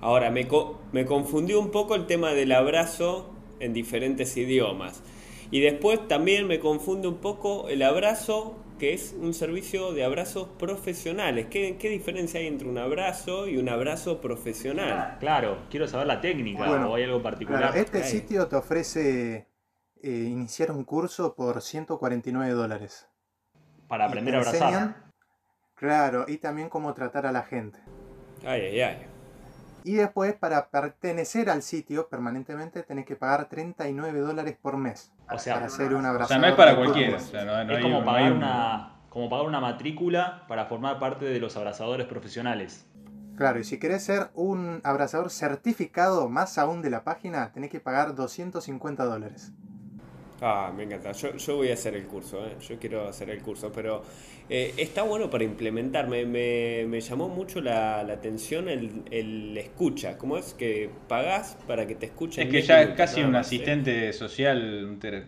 Ahora, 0.00 0.30
me, 0.30 0.46
co- 0.48 0.78
me 0.92 1.04
confundió 1.04 1.60
un 1.60 1.70
poco 1.70 1.94
el 1.94 2.06
tema 2.06 2.30
del 2.32 2.52
abrazo 2.52 3.30
en 3.60 3.72
diferentes 3.74 4.36
idiomas. 4.36 5.02
Y 5.50 5.60
después 5.60 6.06
también 6.08 6.46
me 6.46 6.60
confunde 6.60 7.08
un 7.08 7.16
poco 7.18 7.68
el 7.68 7.82
abrazo, 7.82 8.56
que 8.78 8.92
es 8.94 9.14
un 9.20 9.34
servicio 9.34 9.92
de 9.92 10.04
abrazos 10.04 10.48
profesionales. 10.58 11.46
¿Qué, 11.50 11.76
qué 11.78 11.88
diferencia 11.88 12.40
hay 12.40 12.46
entre 12.46 12.68
un 12.68 12.78
abrazo 12.78 13.46
y 13.48 13.56
un 13.58 13.68
abrazo 13.68 14.20
profesional? 14.20 15.16
Claro, 15.20 15.58
quiero 15.70 15.86
saber 15.88 16.06
la 16.06 16.20
técnica 16.20 16.66
Bueno, 16.66 16.90
o 16.90 16.94
hay 16.94 17.04
algo 17.04 17.22
particular. 17.22 17.60
Claro, 17.60 17.76
este 17.76 18.04
sitio 18.04 18.46
te 18.48 18.56
ofrece 18.56 19.48
eh, 20.02 20.08
iniciar 20.10 20.70
un 20.70 20.84
curso 20.84 21.34
por 21.34 21.60
149 21.60 22.52
dólares. 22.52 23.08
para 23.88 24.06
aprender 24.06 24.34
a 24.34 24.38
abrazar. 24.38 24.68
enseñan, 24.68 24.96
Claro, 25.74 26.24
y 26.28 26.38
también 26.38 26.68
cómo 26.68 26.92
tratar 26.94 27.26
a 27.26 27.32
la 27.32 27.42
gente. 27.42 27.78
Ay, 28.44 28.62
ay, 28.62 28.80
ay. 28.80 29.06
Y 29.84 29.94
después, 29.94 30.34
para 30.34 30.68
pertenecer 30.68 31.48
al 31.50 31.62
sitio 31.62 32.08
permanentemente, 32.08 32.82
tenés 32.82 33.06
que 33.06 33.16
pagar 33.16 33.48
39 33.48 34.20
dólares 34.20 34.56
por 34.60 34.76
mes. 34.76 35.12
O 35.32 35.38
sea, 35.38 35.54
para 35.54 35.66
hacer 35.66 35.94
un 35.94 36.04
O 36.04 36.26
sea, 36.26 36.38
no 36.38 36.46
es 36.46 36.54
para 36.54 36.76
cualquiera. 36.76 37.16
O 37.16 37.20
sea, 37.20 37.44
no, 37.44 37.64
no 37.64 37.70
es 37.72 37.76
hay- 37.78 37.82
como 37.82 38.00
no 38.00 38.04
pagar 38.06 38.22
hay 38.22 38.30
un- 38.30 38.36
una 38.38 38.94
como 39.08 39.30
pagar 39.30 39.46
una 39.46 39.58
matrícula 39.60 40.44
para 40.48 40.66
formar 40.66 40.98
parte 40.98 41.24
de 41.24 41.40
los 41.40 41.56
abrazadores 41.56 42.06
profesionales. 42.06 42.86
Claro, 43.36 43.58
y 43.58 43.64
si 43.64 43.78
querés 43.78 44.04
ser 44.04 44.30
un 44.34 44.80
abrazador 44.84 45.30
certificado, 45.30 46.28
más 46.28 46.58
aún 46.58 46.82
de 46.82 46.90
la 46.90 47.04
página, 47.04 47.50
tenés 47.52 47.70
que 47.70 47.80
pagar 47.80 48.14
250 48.14 49.04
dólares. 49.04 49.52
Ah, 50.40 50.72
me 50.76 50.84
encanta. 50.84 51.10
Yo, 51.12 51.34
yo 51.36 51.56
voy 51.56 51.70
a 51.70 51.74
hacer 51.74 51.96
el 51.96 52.06
curso, 52.06 52.46
¿eh? 52.46 52.56
yo 52.60 52.78
quiero 52.78 53.08
hacer 53.08 53.28
el 53.30 53.42
curso, 53.42 53.72
pero 53.72 54.02
eh, 54.48 54.72
está 54.76 55.02
bueno 55.02 55.28
para 55.30 55.42
implementar. 55.44 56.06
Me, 56.08 56.24
me- 56.26 56.84
me 56.86 57.00
llamó 57.00 57.28
mucho 57.28 57.60
la, 57.60 58.04
la 58.04 58.14
atención 58.14 58.68
el, 58.68 59.02
el 59.10 59.58
escucha. 59.58 60.16
¿Cómo 60.16 60.36
es 60.38 60.54
que 60.54 60.90
pagás 61.08 61.56
para 61.66 61.86
que 61.88 61.96
te 61.96 62.06
escuchen? 62.06 62.44
Es 62.44 62.48
que 62.48 62.62
10 62.62 62.68
ya 62.68 62.82
es 62.82 62.96
casi 62.96 63.22
un 63.22 63.30
más, 63.32 63.58
¿eh? 63.58 63.64
asistente 63.66 64.12
social 64.14 64.84
un 64.88 64.98
ter- 64.98 65.26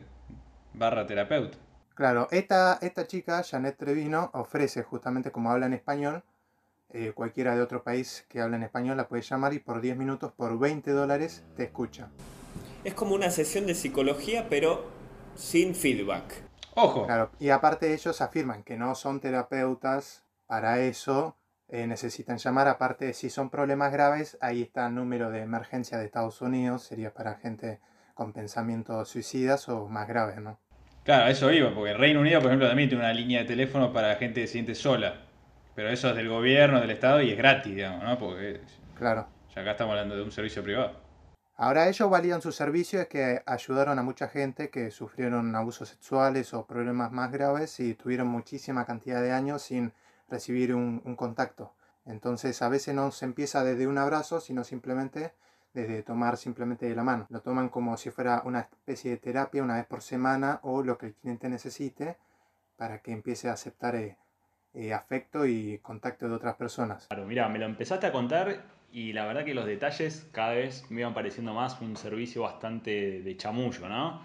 barra 0.75 1.07
terapeuta. 1.07 1.59
Claro, 1.95 2.27
esta, 2.33 2.79
esta 2.83 3.07
chica, 3.07 3.45
Janet 3.45 3.77
Trevino, 3.77 4.31
ofrece 4.35 4.83
justamente 4.83 5.31
como 5.31 5.53
habla 5.53 5.67
en 5.67 5.75
español, 5.75 6.25
eh, 6.91 7.13
cualquiera 7.15 7.57
de 7.57 7.63
otro 7.63 7.83
país 7.85 8.27
que 8.29 8.41
habla 8.41 8.57
en 8.57 8.65
español 8.65 8.97
la 8.97 9.09
puede 9.09 9.23
llamar 9.23 9.55
y 9.55 9.61
por 9.61 9.81
10 9.81 9.97
minutos, 9.97 10.33
por 10.33 10.59
20 10.59 10.93
dólares, 10.93 11.45
te 11.57 11.65
escucha. 11.65 12.11
Es 12.85 12.95
como 12.95 13.15
una 13.15 13.31
sesión 13.31 13.67
de 13.67 13.75
psicología, 13.75 14.47
pero 14.49 14.85
sin 15.41 15.75
feedback. 15.75 16.43
Ojo, 16.75 17.07
Claro, 17.07 17.31
y 17.39 17.51
aparte 17.51 17.93
ellos 17.93 18.21
afirman 18.21 18.63
que 18.63 18.77
no 18.77 18.95
son 18.95 19.21
terapeutas, 19.21 20.25
para 20.47 20.81
eso 20.81 21.37
eh, 21.69 21.87
necesitan 21.87 22.39
llamar, 22.39 22.69
aparte 22.69 23.13
si 23.13 23.31
son 23.31 23.51
problemas 23.51 23.93
graves, 23.93 24.39
ahí 24.41 24.63
está 24.63 24.87
el 24.87 24.95
número 24.95 25.31
de 25.31 25.41
emergencia 25.41 25.99
de 25.99 26.05
Estados 26.07 26.41
Unidos, 26.43 26.83
sería 26.85 27.13
para 27.13 27.35
gente 27.37 27.81
con 28.15 28.33
pensamientos 28.33 29.09
suicidas 29.09 29.69
o 29.69 29.89
más 29.89 30.07
graves, 30.09 30.39
¿no? 30.41 30.59
claro, 31.05 31.31
eso 31.31 31.51
iba, 31.53 31.75
porque 31.75 31.95
Reino 31.95 32.21
Unido, 32.21 32.41
por 32.41 32.49
ejemplo, 32.51 32.69
también 32.69 32.89
tiene 32.89 33.03
una 33.05 33.13
línea 33.13 33.41
de 33.41 33.47
teléfono 33.47 33.93
para 33.93 34.15
gente 34.17 34.41
que 34.43 34.47
se 34.47 34.53
siente 34.55 34.75
sola. 34.75 35.23
Pero 35.75 35.89
eso 35.91 36.11
es 36.11 36.17
del 36.17 36.29
gobierno, 36.29 36.81
del 36.81 36.91
Estado 36.91 37.23
y 37.23 37.31
es 37.31 37.37
gratis, 37.39 37.75
digamos, 37.75 38.03
¿no? 38.05 38.19
Porque 38.19 38.61
Claro. 38.95 39.27
ya 39.55 39.63
acá 39.63 39.73
estamos 39.73 39.93
hablando 39.93 40.17
de 40.17 40.23
un 40.23 40.31
servicio 40.33 40.63
privado. 40.63 40.93
Ahora 41.63 41.91
ellos 41.91 42.09
validan 42.09 42.41
su 42.41 42.53
servicio, 42.53 43.03
es 43.03 43.09
que 43.09 43.43
ayudaron 43.45 43.99
a 43.99 44.03
mucha 44.03 44.29
gente 44.29 44.71
que 44.71 44.91
sufrieron 44.91 45.55
abusos 45.55 45.91
sexuales 45.91 46.55
o 46.55 46.65
problemas 46.65 47.13
más 47.13 47.31
graves 47.31 47.79
y 47.81 47.93
tuvieron 47.93 48.29
muchísima 48.29 48.87
cantidad 48.87 49.21
de 49.21 49.33
años 49.33 49.61
sin 49.61 49.93
recibir 50.31 50.75
un, 50.75 51.03
un 51.05 51.17
contacto. 51.17 51.75
Entonces 52.07 52.63
a 52.63 52.71
veces 52.71 52.95
no 52.95 53.11
se 53.11 53.27
empieza 53.27 53.63
desde 53.63 53.87
un 53.87 53.99
abrazo, 53.99 54.41
sino 54.41 54.65
simplemente 54.65 55.35
desde 55.75 56.03
tomar 56.03 56.39
simplemente 56.39 56.87
de 56.87 56.95
la 56.95 57.03
mano. 57.03 57.27
Lo 57.29 57.43
toman 57.43 57.69
como 57.69 57.95
si 57.99 58.09
fuera 58.11 58.41
una 58.47 58.61
especie 58.61 59.11
de 59.11 59.19
terapia 59.19 59.63
una 59.63 59.77
vez 59.77 59.85
por 59.85 60.01
semana 60.01 60.61
o 60.63 60.83
lo 60.83 60.97
que 60.97 61.09
el 61.09 61.15
cliente 61.15 61.51
necesite 61.51 62.17
para 62.79 63.03
que 63.03 63.13
empiece 63.13 63.51
a 63.51 63.53
aceptar 63.53 63.97
eh, 63.97 64.17
eh, 64.73 64.95
afecto 64.95 65.45
y 65.45 65.77
contacto 65.83 66.27
de 66.27 66.37
otras 66.37 66.57
personas. 66.57 67.09
Claro, 67.09 67.27
mira, 67.27 67.51
me 67.51 67.59
lo 67.59 67.67
empezaste 67.67 68.07
a 68.07 68.13
contar 68.13 68.80
y 68.93 69.13
la 69.13 69.27
verdad 69.27 69.45
que 69.45 69.55
los 69.55 69.67
detalles 69.67 70.29
cada 70.33 70.53
vez 70.53 70.85
me 70.91 71.01
iban 71.01 71.15
pareciendo 71.15 71.55
más 71.55 71.81
un 71.81 71.97
servicio 71.97 72.43
bastante 72.43 73.23
de 73.23 73.37
chamullo, 73.37 73.89
¿no? 73.89 74.21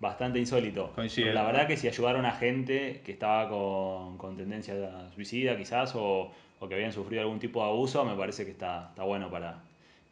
bastante 0.00 0.38
insólito. 0.38 0.92
Coincido. 0.94 1.26
Pero 1.26 1.34
la 1.34 1.44
verdad 1.44 1.66
que 1.66 1.76
si 1.76 1.86
ayudaron 1.86 2.24
a 2.24 2.32
gente 2.32 3.02
que 3.04 3.12
estaba 3.12 3.48
con, 3.48 4.16
con 4.16 4.36
tendencia 4.36 4.74
suicida 5.14 5.56
quizás 5.56 5.94
o, 5.94 6.32
o 6.58 6.68
que 6.68 6.74
habían 6.74 6.92
sufrido 6.92 7.22
algún 7.22 7.38
tipo 7.38 7.62
de 7.62 7.68
abuso, 7.68 8.04
me 8.04 8.16
parece 8.16 8.44
que 8.44 8.50
está, 8.50 8.88
está 8.88 9.04
bueno 9.04 9.30
para, 9.30 9.62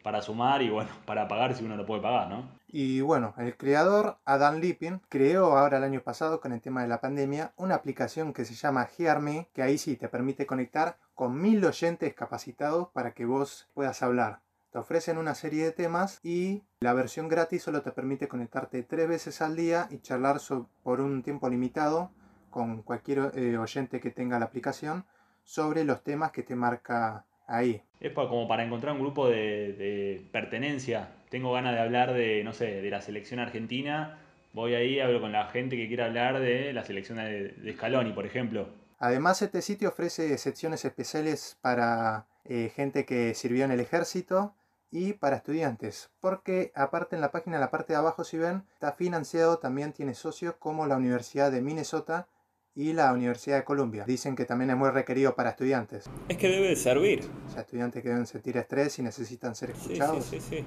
para 0.03 0.21
sumar 0.21 0.61
y 0.61 0.69
bueno, 0.69 0.91
para 1.05 1.27
pagar 1.27 1.55
si 1.55 1.65
uno 1.65 1.75
lo 1.75 1.85
puede 1.85 2.01
pagar, 2.01 2.29
¿no? 2.29 2.58
Y 2.71 3.01
bueno, 3.01 3.33
el 3.39 3.57
creador 3.57 4.19
Adam 4.25 4.59
Lipin 4.59 5.01
creó 5.09 5.57
ahora 5.57 5.77
el 5.77 5.83
año 5.83 6.03
pasado 6.03 6.39
con 6.39 6.51
el 6.51 6.61
tema 6.61 6.83
de 6.83 6.87
la 6.87 7.01
pandemia 7.01 7.51
una 7.57 7.73
aplicación 7.73 8.31
que 8.31 8.45
se 8.45 8.53
llama 8.53 8.87
Hear 8.95 9.21
Me, 9.21 9.49
que 9.53 9.63
ahí 9.63 9.79
sí 9.79 9.95
te 9.95 10.07
permite 10.07 10.45
conectar 10.45 10.99
con 11.15 11.41
mil 11.41 11.65
oyentes 11.65 12.13
capacitados 12.13 12.89
para 12.89 13.15
que 13.15 13.25
vos 13.25 13.67
puedas 13.73 14.03
hablar. 14.03 14.41
Te 14.71 14.77
ofrecen 14.77 15.17
una 15.17 15.33
serie 15.33 15.63
de 15.63 15.71
temas 15.71 16.19
y 16.21 16.61
la 16.79 16.93
versión 16.93 17.27
gratis 17.27 17.63
solo 17.63 17.81
te 17.81 17.91
permite 17.91 18.27
conectarte 18.27 18.83
tres 18.83 19.09
veces 19.09 19.41
al 19.41 19.55
día 19.55 19.87
y 19.89 19.97
charlar 19.97 20.39
por 20.83 21.01
un 21.01 21.23
tiempo 21.23 21.49
limitado 21.49 22.11
con 22.51 22.83
cualquier 22.83 23.31
eh, 23.33 23.57
oyente 23.57 23.99
que 23.99 24.11
tenga 24.11 24.37
la 24.37 24.45
aplicación 24.45 25.05
sobre 25.43 25.85
los 25.85 26.03
temas 26.03 26.31
que 26.31 26.43
te 26.43 26.55
marca 26.55 27.25
ahí. 27.49 27.81
Es 27.99 28.13
como 28.13 28.47
para 28.47 28.63
encontrar 28.63 28.93
un 28.93 29.01
grupo 29.01 29.27
de, 29.27 29.73
de 29.73 30.21
pertenencia. 30.31 31.09
Tengo 31.29 31.51
ganas 31.51 31.73
de 31.73 31.81
hablar 31.81 32.13
de, 32.13 32.43
no 32.43 32.53
sé, 32.53 32.81
de 32.81 32.89
la 32.89 33.01
selección 33.01 33.39
argentina. 33.39 34.19
Voy 34.53 34.73
ahí, 34.73 34.99
hablo 34.99 35.19
con 35.19 35.31
la 35.31 35.47
gente 35.47 35.75
que 35.75 35.87
quiera 35.87 36.05
hablar 36.05 36.39
de 36.39 36.73
la 36.73 36.83
selección 36.83 37.17
de, 37.17 37.49
de 37.49 37.73
Scaloni, 37.73 38.13
por 38.13 38.25
ejemplo. 38.25 38.69
Además, 38.97 39.41
este 39.41 39.61
sitio 39.61 39.89
ofrece 39.89 40.37
secciones 40.37 40.83
especiales 40.85 41.57
para 41.61 42.27
eh, 42.45 42.71
gente 42.75 43.05
que 43.05 43.33
sirvió 43.33 43.65
en 43.65 43.71
el 43.71 43.79
ejército 43.79 44.55
y 44.91 45.13
para 45.13 45.37
estudiantes, 45.37 46.09
porque 46.19 46.71
aparte 46.75 47.15
en 47.15 47.21
la 47.21 47.31
página, 47.31 47.57
en 47.57 47.61
la 47.61 47.69
parte 47.69 47.93
de 47.93 47.99
abajo, 47.99 48.23
si 48.23 48.37
ven, 48.37 48.63
está 48.73 48.93
financiado, 48.93 49.59
también 49.59 49.93
tiene 49.93 50.15
socios 50.15 50.55
como 50.57 50.87
la 50.87 50.97
Universidad 50.97 51.51
de 51.51 51.61
Minnesota 51.61 52.27
y 52.75 52.93
la 52.93 53.11
Universidad 53.13 53.57
de 53.57 53.63
Columbia. 53.63 54.05
Dicen 54.05 54.35
que 54.35 54.45
también 54.45 54.69
es 54.69 54.77
muy 54.77 54.89
requerido 54.89 55.35
para 55.35 55.49
estudiantes, 55.51 56.09
Es 56.27 56.37
que 56.37 56.47
debe 56.49 56.69
de 56.69 56.75
servir. 56.75 57.21
o 57.47 57.51
sea, 57.51 57.61
estudiantes 57.61 58.01
que 58.03 58.09
deben 58.09 58.25
sentir 58.25 58.57
estrés 58.57 58.97
y 58.99 59.01
necesitan 59.03 59.55
ser 59.55 59.71
Sí, 59.75 59.81
escuchados. 59.93 60.23
sí, 60.25 60.39
sí, 60.39 60.57
sí. 60.57 60.65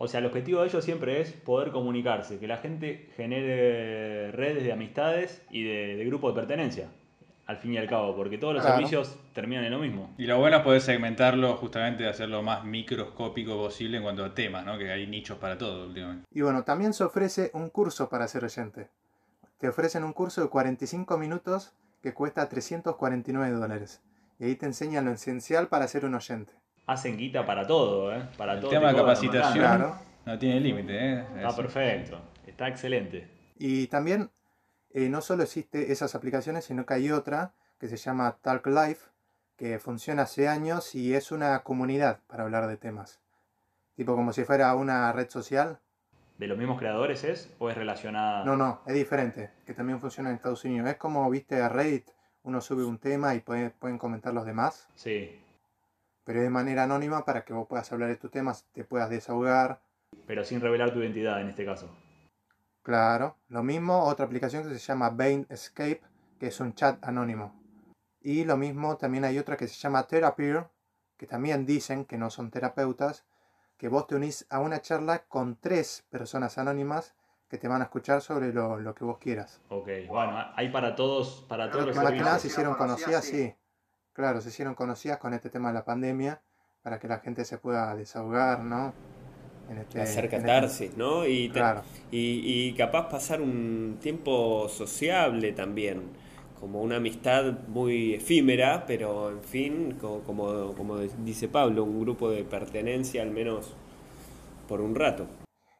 O 0.00 0.06
sea, 0.06 0.20
el 0.20 0.26
objetivo 0.26 0.60
de 0.60 0.68
ellos 0.68 0.84
siempre 0.84 1.20
es 1.20 1.32
poder 1.32 1.72
comunicarse, 1.72 2.38
que 2.38 2.46
la 2.46 2.58
gente 2.58 3.08
genere 3.16 4.30
redes 4.32 4.62
de 4.62 4.72
amistades 4.72 5.42
y 5.50 5.64
de, 5.64 5.96
de 5.96 6.04
grupos 6.04 6.34
de 6.34 6.40
pertenencia, 6.40 6.88
al 7.46 7.56
fin 7.56 7.72
y 7.74 7.78
al 7.78 7.88
cabo, 7.88 8.14
porque 8.14 8.38
todos 8.38 8.54
los 8.54 8.62
Claro. 8.62 8.76
servicios 8.76 9.18
terminan 9.34 9.64
en 9.64 9.72
lo 9.72 9.80
mismo. 9.80 10.14
Y 10.16 10.26
lo 10.26 10.38
bueno 10.38 10.58
es 10.58 10.62
poder 10.62 10.80
segmentarlo, 10.82 11.56
justamente 11.56 12.06
hacerlo 12.06 12.36
lo 12.36 12.42
más 12.44 12.64
microscópico 12.64 13.56
posible 13.56 13.96
en 13.96 14.04
cuanto 14.04 14.24
a 14.24 14.32
temas, 14.34 14.64
¿no? 14.64 14.78
Que 14.78 14.92
hay 14.92 15.06
nichos 15.08 15.38
para 15.38 15.58
todo 15.58 15.86
últimamente. 15.88 16.26
Y 16.32 16.42
bueno, 16.42 16.62
también 16.62 16.92
se 16.92 17.02
ofrece 17.02 17.50
un 17.54 17.68
curso 17.70 18.08
para 18.08 18.28
ser 18.28 18.44
oyente. 18.44 18.90
Te 19.58 19.68
ofrecen 19.68 20.04
un 20.04 20.12
curso 20.12 20.40
de 20.42 20.48
45 20.48 21.18
minutos 21.18 21.72
que 22.02 22.14
cuesta 22.14 22.48
349 22.48 23.50
dólares. 23.56 24.00
Y 24.38 24.44
ahí 24.44 24.54
te 24.56 24.66
enseñan 24.66 25.04
lo 25.06 25.12
esencial 25.12 25.68
para 25.68 25.88
ser 25.88 26.04
un 26.04 26.14
oyente. 26.14 26.52
Hacen 26.86 27.16
guita 27.16 27.44
para 27.44 27.66
todo, 27.66 28.14
¿eh? 28.14 28.22
Para 28.36 28.54
El 28.54 28.60
todo 28.60 28.70
tema 28.70 28.88
de 28.88 28.94
tipo 28.94 29.04
capacitación 29.04 29.58
mercado. 29.58 29.78
Claro. 29.78 29.98
no 30.26 30.38
tiene 30.38 30.60
límite, 30.60 30.96
¿eh? 31.14 31.20
Está 31.36 31.48
Es- 31.48 31.54
perfecto, 31.54 32.20
está 32.46 32.68
excelente. 32.68 33.28
Y 33.58 33.88
también 33.88 34.30
eh, 34.94 35.08
no 35.08 35.20
solo 35.20 35.42
existe 35.42 35.90
esas 35.92 36.14
aplicaciones, 36.14 36.64
sino 36.64 36.86
que 36.86 36.94
hay 36.94 37.10
otra 37.10 37.52
que 37.78 37.88
se 37.88 37.96
llama 37.96 38.36
Talk 38.40 38.66
Life, 38.68 39.06
que 39.56 39.78
funciona 39.80 40.22
hace 40.22 40.46
años 40.48 40.94
y 40.94 41.14
es 41.14 41.32
una 41.32 41.58
comunidad 41.64 42.20
para 42.28 42.44
hablar 42.44 42.68
de 42.68 42.76
temas. 42.76 43.18
Tipo 43.96 44.14
como 44.14 44.32
si 44.32 44.44
fuera 44.44 44.72
una 44.76 45.10
red 45.12 45.28
social. 45.28 45.80
¿De 46.38 46.46
los 46.46 46.56
mismos 46.56 46.78
creadores 46.78 47.24
es 47.24 47.52
o 47.58 47.68
es 47.68 47.76
relacionada? 47.76 48.44
No, 48.44 48.56
no, 48.56 48.80
es 48.86 48.94
diferente, 48.94 49.50
que 49.66 49.74
también 49.74 50.00
funciona 50.00 50.30
en 50.30 50.36
Estados 50.36 50.64
Unidos. 50.64 50.88
Es 50.88 50.96
como, 50.96 51.28
viste, 51.28 51.60
a 51.60 51.68
Reddit, 51.68 52.08
uno 52.44 52.60
sube 52.60 52.84
un 52.84 52.98
tema 52.98 53.34
y 53.34 53.40
puede- 53.40 53.70
pueden 53.70 53.98
comentar 53.98 54.32
los 54.32 54.46
demás. 54.46 54.88
Sí, 54.94 55.42
pero 56.24 56.42
de 56.42 56.50
manera 56.50 56.82
anónima 56.84 57.24
para 57.24 57.42
que 57.44 57.54
vos 57.54 57.66
puedas 57.66 57.90
hablar 57.90 58.10
de 58.10 58.16
tus 58.16 58.30
temas, 58.30 58.66
te 58.72 58.84
puedas 58.84 59.08
desahogar. 59.10 59.80
pero 60.26 60.44
sin 60.44 60.60
revelar 60.60 60.92
tu 60.92 61.00
identidad 61.00 61.40
en 61.40 61.48
este 61.48 61.64
caso. 61.64 61.88
Claro, 62.82 63.36
lo 63.48 63.62
mismo, 63.62 64.04
otra 64.04 64.26
aplicación 64.26 64.62
que 64.62 64.74
se 64.74 64.78
llama 64.78 65.10
Bain 65.10 65.46
Escape, 65.48 66.02
que 66.38 66.46
es 66.48 66.60
un 66.60 66.74
chat 66.74 67.02
anónimo. 67.04 67.54
Y 68.20 68.44
lo 68.44 68.56
mismo, 68.56 68.96
también 68.96 69.24
hay 69.24 69.38
otra 69.38 69.56
que 69.56 69.66
se 69.68 69.74
llama 69.78 70.06
Therapir, 70.06 70.64
que 71.16 71.26
también 71.26 71.64
dicen 71.66 72.04
que 72.04 72.18
no 72.18 72.30
son 72.30 72.50
terapeutas, 72.50 73.24
que 73.78 73.88
vos 73.88 74.06
te 74.06 74.16
unís 74.16 74.44
a 74.50 74.58
una 74.58 74.82
charla 74.82 75.24
con 75.28 75.56
tres 75.56 76.04
personas 76.10 76.58
anónimas 76.58 77.14
que 77.48 77.56
te 77.58 77.68
van 77.68 77.80
a 77.80 77.84
escuchar 77.84 78.20
sobre 78.20 78.52
lo, 78.52 78.78
lo 78.78 78.94
que 78.94 79.04
vos 79.04 79.18
quieras. 79.18 79.60
Ok, 79.70 79.88
bueno, 80.08 80.36
hay 80.54 80.68
para 80.70 80.94
todos, 80.94 81.46
para 81.48 81.70
todos 81.70 81.86
los 81.86 81.96
Más 81.96 82.10
que 82.12 82.18
nada 82.18 82.38
se 82.38 82.48
hicieron 82.48 82.74
conocidas, 82.74 83.24
sí. 83.24 83.54
Claro, 84.12 84.40
se 84.40 84.48
hicieron 84.48 84.74
conocidas 84.74 85.18
con 85.18 85.32
este 85.32 85.48
tema 85.48 85.68
de 85.68 85.74
la 85.74 85.84
pandemia, 85.84 86.42
para 86.82 86.98
que 86.98 87.06
la 87.08 87.20
gente 87.20 87.44
se 87.44 87.56
pueda 87.58 87.94
desahogar, 87.94 88.60
¿no? 88.60 88.92
En 89.70 89.78
este- 89.78 90.00
Hacer 90.02 90.24
en 90.24 90.32
este- 90.32 90.40
catarsis, 90.40 90.96
¿no? 90.96 91.24
Y, 91.26 91.48
te- 91.48 91.60
Claro. 91.60 91.82
y, 92.10 92.68
y 92.68 92.74
capaz 92.74 93.08
pasar 93.08 93.40
un 93.40 93.98
tiempo 94.00 94.68
sociable 94.68 95.52
también, 95.52 96.10
como 96.60 96.80
una 96.82 96.96
amistad 96.96 97.66
muy 97.68 98.14
efímera, 98.14 98.84
pero 98.86 99.30
en 99.30 99.42
fin, 99.42 99.96
co- 100.00 100.22
como, 100.24 100.74
como 100.74 100.98
dice 100.98 101.48
Pablo, 101.48 101.84
un 101.84 102.00
grupo 102.00 102.30
de 102.30 102.44
pertenencia 102.44 103.22
al 103.22 103.30
menos 103.30 103.74
por 104.68 104.80
un 104.80 104.94
rato. 104.94 105.26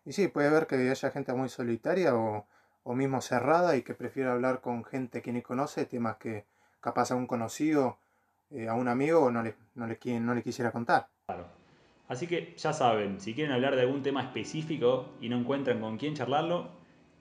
Y 0.04 0.12
sí, 0.12 0.28
puede 0.28 0.50
ver 0.50 0.66
que 0.66 0.76
haya 0.76 1.10
gente 1.10 1.32
muy 1.34 1.48
solitaria 1.48 2.14
o, 2.14 2.46
o 2.84 2.94
mismo 2.94 3.20
cerrada 3.20 3.76
y 3.76 3.82
que 3.82 3.94
prefiere 3.94 4.30
hablar 4.30 4.60
con 4.60 4.84
gente 4.84 5.22
que 5.22 5.32
ni 5.32 5.42
conoce, 5.42 5.84
temas 5.86 6.16
que 6.16 6.46
capaz 6.80 7.10
a 7.10 7.16
un 7.16 7.26
conocido, 7.26 7.98
eh, 8.50 8.68
a 8.68 8.74
un 8.74 8.88
amigo 8.88 9.30
no 9.30 9.42
le, 9.42 9.56
no, 9.74 9.86
le, 9.86 9.98
no 10.20 10.34
le 10.34 10.42
quisiera 10.42 10.72
contar. 10.72 11.08
Así 12.08 12.26
que 12.26 12.54
ya 12.56 12.72
saben, 12.72 13.20
si 13.20 13.34
quieren 13.34 13.52
hablar 13.52 13.76
de 13.76 13.82
algún 13.82 14.02
tema 14.02 14.22
específico 14.22 15.10
y 15.20 15.28
no 15.28 15.36
encuentran 15.36 15.80
con 15.80 15.98
quién 15.98 16.14
charlarlo, 16.14 16.70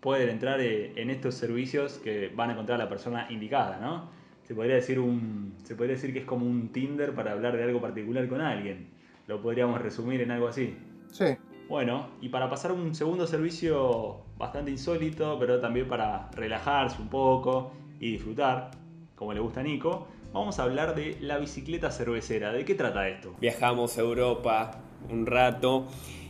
pueden 0.07 0.29
entrar 0.29 0.61
eh, 0.61 0.93
en 0.95 1.09
estos 1.09 1.35
servicios 1.35 1.99
que 2.01 2.31
van 2.33 2.49
a 2.49 2.53
encontrar 2.53 2.79
a 2.79 2.85
la 2.85 2.89
persona 2.89 3.27
indicada, 3.29 3.77
¿no? 3.81 4.09
Se 4.43 4.55
podría 4.55 4.75
decir 4.75 5.01
un, 5.01 5.53
se 5.65 5.75
podría 5.75 5.95
decir 5.95 6.13
que 6.13 6.19
es 6.19 6.25
como 6.25 6.45
un 6.45 6.69
Tinder 6.69 7.13
para 7.13 7.33
hablar 7.33 7.57
de 7.57 7.63
algo 7.63 7.81
particular 7.81 8.25
con 8.29 8.39
alguien. 8.39 8.87
Lo 9.27 9.41
podríamos 9.41 9.81
resumir 9.81 10.21
en 10.21 10.31
algo 10.31 10.47
así. 10.47 10.77
Sí, 11.11 11.25
Bueno, 11.67 12.07
y 12.21 12.29
para 12.29 12.49
pasar 12.49 12.71
a 12.71 12.75
un 12.75 12.95
segundo 12.95 13.27
servicio 13.27 14.21
bastante 14.37 14.71
insólito, 14.71 15.37
pero 15.37 15.59
también 15.59 15.89
para 15.89 16.31
relajarse 16.31 17.01
un 17.01 17.09
poco 17.09 17.73
y 17.99 18.13
disfrutar, 18.13 18.71
como 19.13 19.33
le 19.33 19.41
gusta 19.41 19.59
a 19.59 19.63
Nico, 19.63 20.07
vamos 20.31 20.57
a 20.57 20.63
hablar 20.63 20.95
de 20.95 21.17
la 21.19 21.37
bicicleta 21.37 21.91
cervecera. 21.91 22.53
¿De 22.53 22.63
qué 22.63 22.75
trata 22.75 23.09
esto? 23.09 23.35
Viajamos 23.41 23.97
a 23.97 24.01
Europa 24.03 24.71
un 25.09 25.25
rato 25.25 25.85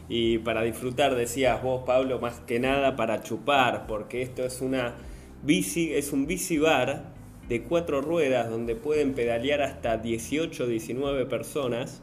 y 0.10 0.38
para 0.40 0.62
disfrutar, 0.64 1.16
decías 1.16 1.62
vos, 1.62 1.84
Pablo, 1.86 2.20
más 2.20 2.40
que 2.42 2.60
nada 2.60 2.96
para 2.96 3.24
chupar, 3.24 3.88
porque 3.88 4.22
esto 4.22 4.46
es 4.46 4.62
una 4.62 4.96
bici, 5.44 5.94
es 5.94 6.14
un 6.14 6.28
bici 6.28 6.58
bar 6.58 7.04
de 7.50 7.64
cuatro 7.64 8.02
ruedas 8.02 8.50
donde 8.50 8.76
pueden 8.76 9.14
pedalear 9.14 9.62
hasta 9.62 9.98
18 9.98 10.68
19 10.68 11.26
personas, 11.26 12.02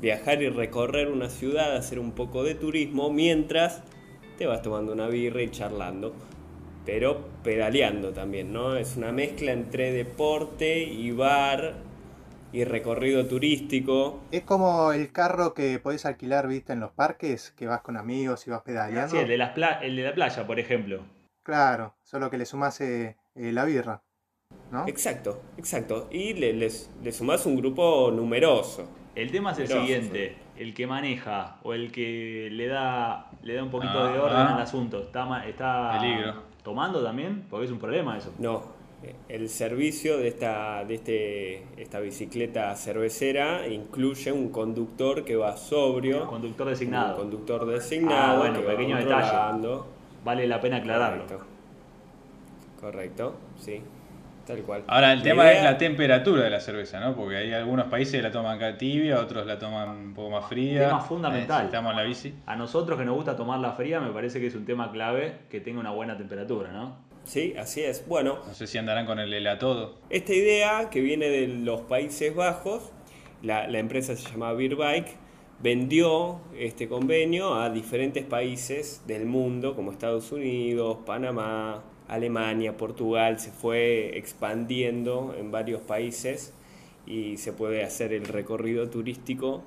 viajar 0.00 0.42
y 0.42 0.48
recorrer 0.48 1.08
una 1.08 1.30
ciudad, 1.30 1.76
hacer 1.76 1.98
un 1.98 2.12
poco 2.12 2.42
de 2.44 2.54
turismo 2.54 3.10
mientras 3.10 3.82
te 4.36 4.46
vas 4.46 4.60
tomando 4.60 4.92
una 4.92 5.08
birra 5.08 5.42
y 5.42 5.50
charlando, 5.50 6.14
pero 6.84 7.24
pedaleando 7.42 8.12
también, 8.12 8.52
¿no? 8.52 8.76
Es 8.76 8.96
una 8.96 9.12
mezcla 9.12 9.52
entre 9.52 9.92
deporte 9.92 10.82
y 10.82 11.10
bar 11.10 11.85
y 12.56 12.64
recorrido 12.64 13.26
turístico. 13.26 14.20
es 14.30 14.42
como 14.42 14.92
el 14.92 15.12
carro 15.12 15.52
que 15.52 15.78
podés 15.78 16.06
alquilar, 16.06 16.48
viste, 16.48 16.72
en 16.72 16.80
los 16.80 16.90
parques, 16.92 17.50
que 17.56 17.66
vas 17.66 17.82
con 17.82 17.96
amigos 17.98 18.46
y 18.46 18.50
vas 18.50 18.62
pedaleando. 18.62 19.10
Sí, 19.10 19.18
el 19.18 19.28
de, 19.28 19.36
las 19.36 19.50
pla- 19.50 19.78
el 19.82 19.94
de 19.94 20.02
la 20.04 20.14
playa, 20.14 20.46
por 20.46 20.58
ejemplo. 20.58 21.00
Claro, 21.42 21.94
solo 22.02 22.30
que 22.30 22.38
le 22.38 22.46
sumás 22.46 22.80
eh, 22.80 23.16
eh, 23.34 23.52
la 23.52 23.64
birra, 23.66 24.02
¿no? 24.72 24.86
Exacto, 24.88 25.42
exacto. 25.58 26.08
Y 26.10 26.32
le, 26.32 26.54
les- 26.54 26.90
le 27.02 27.12
sumás 27.12 27.44
un 27.46 27.56
grupo 27.56 28.10
numeroso. 28.10 28.88
El 29.14 29.30
tema 29.30 29.52
es 29.52 29.58
el 29.60 29.68
siguiente, 29.68 30.36
el 30.56 30.72
que 30.74 30.86
maneja 30.86 31.58
o 31.62 31.72
el 31.74 31.92
que 31.92 32.48
le 32.52 32.66
da, 32.68 33.30
le 33.42 33.54
da 33.54 33.62
un 33.62 33.70
poquito 33.70 33.98
Ah, 33.98 34.12
de 34.12 34.18
orden 34.18 34.36
ah. 34.38 34.54
al 34.56 34.62
asunto, 34.62 35.02
¿está, 35.02 35.24
ma- 35.26 35.46
está 35.46 35.98
Peligro. 36.00 36.42
tomando 36.62 37.02
también? 37.02 37.44
Porque 37.50 37.66
es 37.66 37.70
un 37.72 37.78
problema 37.78 38.18
eso. 38.18 38.32
No, 38.38 38.75
el 39.28 39.48
servicio 39.48 40.18
de 40.18 40.28
esta, 40.28 40.84
de 40.84 40.94
este, 40.94 41.62
esta 41.76 42.00
bicicleta 42.00 42.74
cervecera 42.76 43.66
incluye 43.68 44.32
un 44.32 44.50
conductor 44.50 45.24
que 45.24 45.36
va 45.36 45.56
sobrio. 45.56 46.26
Conductor 46.26 46.66
Un 46.66 46.72
designado. 46.72 47.16
conductor 47.16 47.66
designado. 47.66 48.34
Ah, 48.34 48.38
bueno, 48.38 48.60
que 48.60 48.66
pequeño 48.66 48.96
detalle. 48.96 49.68
Vale 50.24 50.46
la 50.46 50.60
pena 50.60 50.76
aclararlo. 50.78 51.24
Correcto. 51.26 51.46
Correcto, 52.80 53.34
sí. 53.58 53.80
Tal 54.46 54.58
cual. 54.62 54.84
Ahora, 54.86 55.12
el 55.12 55.18
La 55.18 55.24
tema 55.24 55.42
idea- 55.44 55.56
es 55.58 55.62
la 55.64 55.76
temperatura 55.78 56.42
de 56.44 56.50
la 56.50 56.60
cerveza, 56.60 57.00
¿no? 57.00 57.16
Porque 57.16 57.36
hay 57.36 57.52
algunos 57.52 57.86
países 57.86 58.14
que 58.14 58.22
la 58.22 58.30
toman 58.30 58.56
acá 58.56 58.78
tibia, 58.78 59.18
otros 59.18 59.44
la 59.44 59.58
toman 59.58 59.88
un 59.88 60.14
poco 60.14 60.30
más 60.30 60.46
fría. 60.48 60.86
Tema 60.86 61.00
fundamental. 61.00 61.56
Eh, 61.58 61.60
si 61.62 61.66
estamos 61.66 61.90
en 61.90 61.96
la 61.96 62.02
bici. 62.04 62.34
A 62.46 62.54
nosotros 62.54 62.96
que 62.96 63.04
nos 63.04 63.16
gusta 63.16 63.34
tomar 63.34 63.58
la 63.58 63.72
fría, 63.72 63.98
me 63.98 64.10
parece 64.12 64.38
que 64.40 64.46
es 64.46 64.54
un 64.54 64.64
tema 64.64 64.92
clave 64.92 65.38
que 65.50 65.60
tenga 65.60 65.80
una 65.80 65.90
buena 65.90 66.16
temperatura, 66.16 66.70
¿no? 66.70 66.94
Sí, 67.26 67.54
así 67.58 67.82
es. 67.82 68.06
Bueno, 68.06 68.38
No 68.46 68.54
sé 68.54 68.66
si 68.66 68.78
andarán 68.78 69.04
con 69.04 69.18
el 69.18 69.34
helatodo. 69.34 69.96
Esta 70.10 70.32
idea 70.32 70.90
que 70.90 71.00
viene 71.00 71.28
de 71.28 71.48
los 71.48 71.82
Países 71.82 72.34
Bajos, 72.34 72.92
la, 73.42 73.66
la 73.66 73.78
empresa 73.78 74.16
se 74.16 74.30
llama 74.30 74.52
Beer 74.52 74.76
Bike, 74.76 75.16
vendió 75.62 76.40
este 76.56 76.88
convenio 76.88 77.54
a 77.54 77.70
diferentes 77.70 78.24
países 78.24 79.02
del 79.06 79.26
mundo 79.26 79.74
como 79.74 79.90
Estados 79.90 80.30
Unidos, 80.30 80.98
Panamá, 81.04 81.82
Alemania, 82.08 82.76
Portugal, 82.76 83.40
se 83.40 83.50
fue 83.50 84.16
expandiendo 84.16 85.34
en 85.36 85.50
varios 85.50 85.80
países 85.80 86.52
y 87.06 87.36
se 87.38 87.52
puede 87.52 87.82
hacer 87.82 88.12
el 88.12 88.26
recorrido 88.26 88.88
turístico 88.88 89.62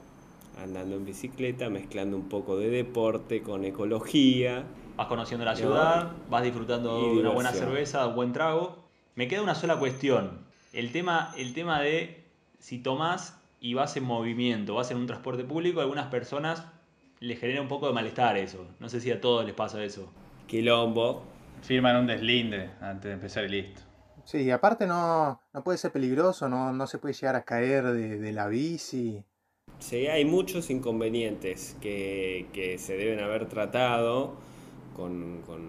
andando 0.62 0.96
en 0.96 1.06
bicicleta, 1.06 1.70
mezclando 1.70 2.18
un 2.18 2.30
poco 2.30 2.58
de 2.58 2.70
deporte 2.70 3.42
con 3.42 3.66
ecología. 3.66 4.63
Vas 5.00 5.08
conociendo 5.08 5.46
la 5.46 5.56
ciudad, 5.56 6.12
vas 6.29 6.44
disfrutando 6.44 7.13
de 7.13 7.22
una 7.22 7.29
buena 7.29 7.53
cerveza, 7.53 8.06
un 8.06 8.15
buen 8.15 8.34
trago. 8.34 8.75
Me 9.15 9.29
queda 9.29 9.41
una 9.41 9.56
sola 9.56 9.79
cuestión. 9.79 10.39
El 10.74 10.91
tema, 10.91 11.34
el 11.38 11.53
tema 11.53 11.79
de 11.79 12.25
si 12.58 12.79
tomás 12.79 13.39
y 13.62 13.75
vas 13.75 13.96
en 13.96 14.03
movimiento, 14.03 14.75
vas 14.75 14.91
en 14.91 14.98
un 14.98 15.08
transporte 15.08 15.46
público, 15.46 15.79
a 15.79 15.84
algunas 15.84 16.08
personas 16.08 16.65
les 17.22 17.39
genera 17.39 17.62
un 17.62 17.70
poco 17.70 17.88
de 17.88 17.94
malestar 17.94 18.36
eso. 18.36 18.68
No 18.82 18.89
sé 18.89 19.00
si 19.00 19.10
a 19.10 19.22
todos 19.22 19.46
les 19.46 19.56
pasa 19.56 19.82
eso. 19.82 20.12
Quilombo, 20.48 21.24
Firman 21.62 21.96
un 21.96 22.08
deslinde 22.08 22.72
antes 22.82 23.06
de 23.06 23.13
empezar 23.13 23.46
y 23.46 23.50
listo. 23.50 23.82
Sí, 24.25 24.39
y 24.39 24.51
aparte 24.51 24.86
no, 24.86 25.39
no 25.53 25.63
puede 25.63 25.77
ser 25.77 25.94
peligroso, 25.94 26.50
no, 26.50 26.74
no 26.74 26.88
se 26.88 26.98
puede 26.98 27.13
llegar 27.13 27.38
a 27.38 27.46
caer 27.46 27.86
de, 27.86 28.20
de 28.20 28.32
la 28.34 28.50
bici. 28.50 29.24
Sí, 29.79 30.08
hay 30.08 30.25
muchos 30.25 30.70
inconvenientes 30.70 31.77
que, 31.79 32.48
que 32.51 32.77
se 32.77 32.98
deben 32.98 33.22
haber 33.22 33.48
tratado 33.48 34.49
con, 35.00 35.41
con 35.46 35.62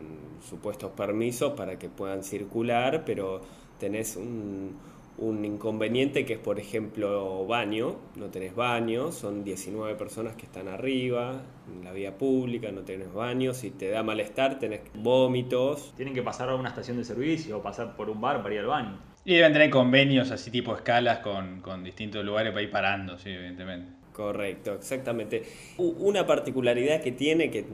supuestos 0.42 0.90
permisos 0.92 1.52
para 1.52 1.78
que 1.78 1.88
puedan 1.88 2.24
circular, 2.24 3.04
pero 3.06 3.40
tenés 3.78 4.16
un, 4.16 4.76
un 5.20 5.44
inconveniente 5.44 6.24
que 6.24 6.34
es, 6.34 6.38
por 6.38 6.58
ejemplo, 6.58 7.46
baño. 7.46 7.96
No 8.16 8.26
tenés 8.26 8.54
baño, 8.54 9.12
son 9.12 9.44
19 9.44 9.94
personas 9.94 10.34
que 10.34 10.46
están 10.46 10.66
arriba, 10.66 11.42
en 11.70 11.84
la 11.84 11.92
vía 11.92 12.16
pública, 12.16 12.72
no 12.72 12.80
tenés 12.80 13.12
baño. 13.12 13.52
Si 13.52 13.70
te 13.70 13.90
da 13.90 14.02
malestar, 14.02 14.58
tenés 14.58 14.80
vómitos. 14.94 15.92
Tienen 15.96 16.14
que 16.14 16.22
pasar 16.22 16.48
a 16.48 16.54
una 16.54 16.70
estación 16.70 16.96
de 16.96 17.04
servicio 17.04 17.58
o 17.58 17.62
pasar 17.62 17.96
por 17.96 18.08
un 18.08 18.20
bar 18.20 18.42
para 18.42 18.54
ir 18.54 18.60
al 18.60 18.66
baño. 18.66 18.98
Y 19.24 19.34
deben 19.34 19.52
tener 19.52 19.68
convenios 19.68 20.30
así 20.30 20.50
tipo 20.50 20.74
escalas 20.74 21.18
con, 21.18 21.60
con 21.60 21.84
distintos 21.84 22.24
lugares 22.24 22.52
para 22.52 22.62
ir 22.62 22.70
parando, 22.70 23.18
sí, 23.18 23.28
evidentemente. 23.28 23.92
Correcto, 24.14 24.74
exactamente. 24.74 25.42
Una 25.76 26.26
particularidad 26.26 27.02
que 27.02 27.12
tiene 27.12 27.50
que 27.50 27.66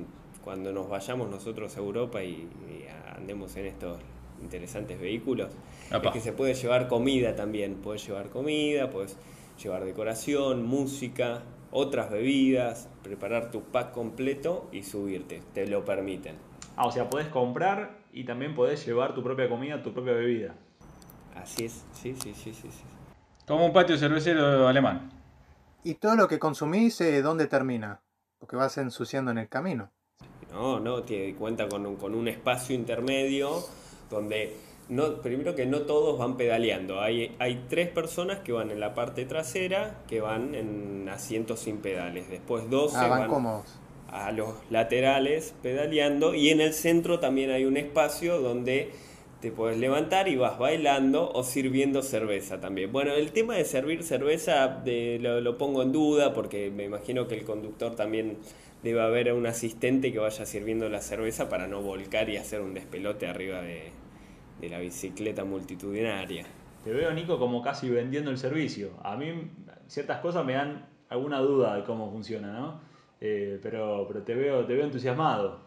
cuando 0.46 0.72
nos 0.72 0.88
vayamos 0.88 1.28
nosotros 1.28 1.76
a 1.76 1.80
Europa 1.80 2.22
y, 2.22 2.48
y 2.68 2.86
andemos 3.16 3.56
en 3.56 3.66
estos 3.66 3.98
interesantes 4.40 5.00
vehículos, 5.00 5.50
Apa. 5.90 6.06
es 6.06 6.12
que 6.12 6.20
se 6.20 6.32
puede 6.32 6.54
llevar 6.54 6.86
comida 6.86 7.34
también. 7.34 7.74
Puedes 7.82 8.06
llevar 8.06 8.28
comida, 8.28 8.88
puedes 8.88 9.16
llevar 9.60 9.84
decoración, 9.84 10.64
música, 10.64 11.42
otras 11.72 12.12
bebidas, 12.12 12.88
preparar 13.02 13.50
tu 13.50 13.64
pack 13.64 13.90
completo 13.90 14.68
y 14.70 14.84
subirte. 14.84 15.42
Te 15.52 15.66
lo 15.66 15.84
permiten. 15.84 16.36
Ah, 16.76 16.86
o 16.86 16.92
sea, 16.92 17.10
podés 17.10 17.26
comprar 17.26 17.98
y 18.12 18.22
también 18.22 18.54
podés 18.54 18.86
llevar 18.86 19.14
tu 19.16 19.24
propia 19.24 19.48
comida, 19.48 19.82
tu 19.82 19.92
propia 19.92 20.12
bebida. 20.12 20.54
Así 21.34 21.64
es, 21.64 21.84
sí, 21.92 22.14
sí, 22.14 22.32
sí, 22.34 22.54
sí. 22.54 22.70
sí. 22.70 22.84
Como 23.48 23.66
un 23.66 23.72
patio 23.72 23.98
cervecero 23.98 24.68
alemán. 24.68 25.10
Y 25.82 25.94
todo 25.94 26.14
lo 26.14 26.28
que 26.28 26.38
consumís, 26.38 27.00
eh, 27.00 27.20
¿dónde 27.20 27.48
termina? 27.48 28.00
Porque 28.38 28.54
vas 28.54 28.78
ensuciando 28.78 29.32
en 29.32 29.38
el 29.38 29.48
camino. 29.48 29.90
No, 30.56 30.80
no, 30.80 31.02
tiene, 31.02 31.34
cuenta 31.34 31.68
con 31.68 31.84
un, 31.86 31.96
con 31.96 32.14
un 32.14 32.28
espacio 32.28 32.74
intermedio 32.74 33.64
donde 34.10 34.56
no, 34.88 35.20
primero 35.20 35.54
que 35.54 35.66
no 35.66 35.80
todos 35.82 36.18
van 36.18 36.36
pedaleando. 36.36 37.00
Hay, 37.00 37.34
hay 37.38 37.64
tres 37.68 37.88
personas 37.88 38.38
que 38.40 38.52
van 38.52 38.70
en 38.70 38.80
la 38.80 38.94
parte 38.94 39.24
trasera 39.24 40.02
que 40.08 40.20
van 40.20 40.54
en 40.54 41.08
asientos 41.08 41.60
sin 41.60 41.78
pedales. 41.78 42.28
Después 42.30 42.70
12 42.70 42.96
Ah, 42.96 43.08
van 43.08 43.20
van 43.20 43.30
cómodos. 43.30 43.80
a 44.08 44.32
los 44.32 44.54
laterales 44.70 45.54
pedaleando 45.62 46.34
y 46.34 46.50
en 46.50 46.60
el 46.60 46.72
centro 46.72 47.18
también 47.20 47.50
hay 47.50 47.64
un 47.64 47.76
espacio 47.76 48.40
donde 48.40 48.92
te 49.40 49.50
puedes 49.52 49.78
levantar 49.78 50.28
y 50.28 50.36
vas 50.36 50.58
bailando 50.58 51.30
o 51.32 51.42
sirviendo 51.44 52.02
cerveza 52.02 52.60
también. 52.60 52.90
Bueno, 52.92 53.12
el 53.12 53.32
tema 53.32 53.54
de 53.56 53.64
servir 53.64 54.02
cerveza 54.04 54.68
de- 54.68 55.18
lo, 55.20 55.40
lo 55.40 55.58
pongo 55.58 55.82
en 55.82 55.92
duda 55.92 56.32
porque 56.32 56.70
me 56.70 56.84
imagino 56.84 57.28
que 57.28 57.34
el 57.34 57.44
conductor 57.44 57.94
también 57.96 58.38
debe 58.82 59.02
haber 59.02 59.32
un 59.32 59.46
asistente 59.46 60.12
que 60.12 60.18
vaya 60.18 60.46
sirviendo 60.46 60.88
la 60.88 61.00
cerveza 61.00 61.48
para 61.48 61.66
no 61.66 61.82
volcar 61.82 62.28
y 62.28 62.36
hacer 62.36 62.60
un 62.60 62.74
despelote 62.74 63.26
arriba 63.26 63.60
de, 63.62 63.90
de 64.60 64.68
la 64.68 64.78
bicicleta 64.78 65.44
multitudinaria. 65.44 66.44
Te 66.84 66.92
veo, 66.92 67.12
Nico, 67.12 67.38
como 67.38 67.62
casi 67.62 67.88
vendiendo 67.90 68.30
el 68.30 68.38
servicio. 68.38 68.90
A 69.02 69.16
mí 69.16 69.50
ciertas 69.88 70.20
cosas 70.20 70.44
me 70.44 70.52
dan 70.54 70.86
alguna 71.08 71.38
duda 71.40 71.76
de 71.76 71.84
cómo 71.84 72.10
funciona, 72.10 72.52
¿no? 72.52 72.80
Eh, 73.20 73.58
pero, 73.62 74.04
pero 74.06 74.22
te 74.22 74.34
veo, 74.34 74.64
te 74.66 74.74
veo 74.74 74.84
entusiasmado. 74.84 75.60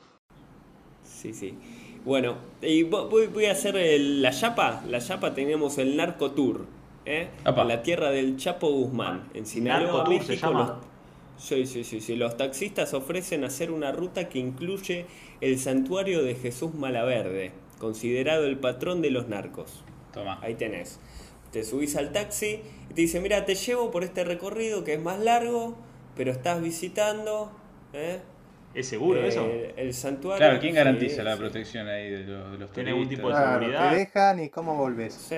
Sí, 1.03 1.33
sí. 1.33 1.57
Bueno, 2.05 2.35
y 2.61 2.83
vo- 2.83 3.09
voy, 3.09 3.27
voy 3.27 3.45
a 3.45 3.51
hacer 3.51 3.75
el- 3.75 4.21
la 4.21 4.31
chapa. 4.31 4.81
La 4.87 4.99
chapa 4.99 5.33
tenemos 5.33 5.77
el 5.77 5.97
Narco 5.97 6.31
Tour. 6.31 6.65
¿eh? 7.05 7.29
La 7.67 7.81
tierra 7.81 8.11
del 8.11 8.37
Chapo 8.37 8.69
Guzmán, 8.69 9.29
en 9.33 9.45
Sinaloa, 9.45 9.85
Narco 9.87 10.03
Tour 10.03 10.21
se 10.23 10.29
México. 10.33 10.47
Sí, 11.39 11.65
sí, 11.65 11.83
sí, 11.83 12.01
sí. 12.01 12.15
Los 12.15 12.37
taxistas 12.37 12.93
ofrecen 12.93 13.43
hacer 13.43 13.71
una 13.71 13.91
ruta 13.91 14.29
que 14.29 14.39
incluye 14.39 15.07
el 15.41 15.59
santuario 15.59 16.23
de 16.23 16.35
Jesús 16.35 16.73
Malaverde, 16.75 17.51
considerado 17.79 18.45
el 18.45 18.59
patrón 18.59 19.01
de 19.01 19.11
los 19.11 19.27
narcos. 19.27 19.83
Toma. 20.13 20.39
Ahí 20.41 20.55
tenés. 20.55 20.99
Te 21.51 21.63
subís 21.63 21.95
al 21.95 22.11
taxi 22.11 22.61
y 22.89 22.93
te 22.93 23.01
dice, 23.01 23.19
mira, 23.21 23.45
te 23.45 23.55
llevo 23.55 23.91
por 23.91 24.03
este 24.03 24.23
recorrido 24.23 24.83
que 24.83 24.93
es 24.93 25.01
más 25.01 25.19
largo, 25.19 25.77
pero 26.15 26.31
estás 26.31 26.61
visitando 26.61 27.51
¿eh? 27.93 28.21
¿Es 28.73 28.87
seguro 28.87 29.21
Eh, 29.21 29.27
eso? 29.27 29.47
el 29.77 29.93
santuario. 29.93 30.37
Claro, 30.37 30.59
¿quién 30.59 30.75
Sí, 30.75 30.75
garantiza 30.75 31.23
la 31.23 31.37
sí. 31.37 31.37
protección 31.37 31.87
ahí 31.87 32.09
de 32.09 32.23
los, 32.25 32.51
de 32.51 32.57
los 32.59 32.71
¿Tiene 32.71 32.91
algún 32.91 33.09
tipo 33.09 33.29
de 33.29 33.35
Claro, 33.35 33.59
seguridad. 33.59 33.89
te 33.89 33.95
dejan 33.95 34.39
y 34.39 34.49
cómo 34.49 34.75
volvés. 34.75 35.13
Sí, 35.15 35.35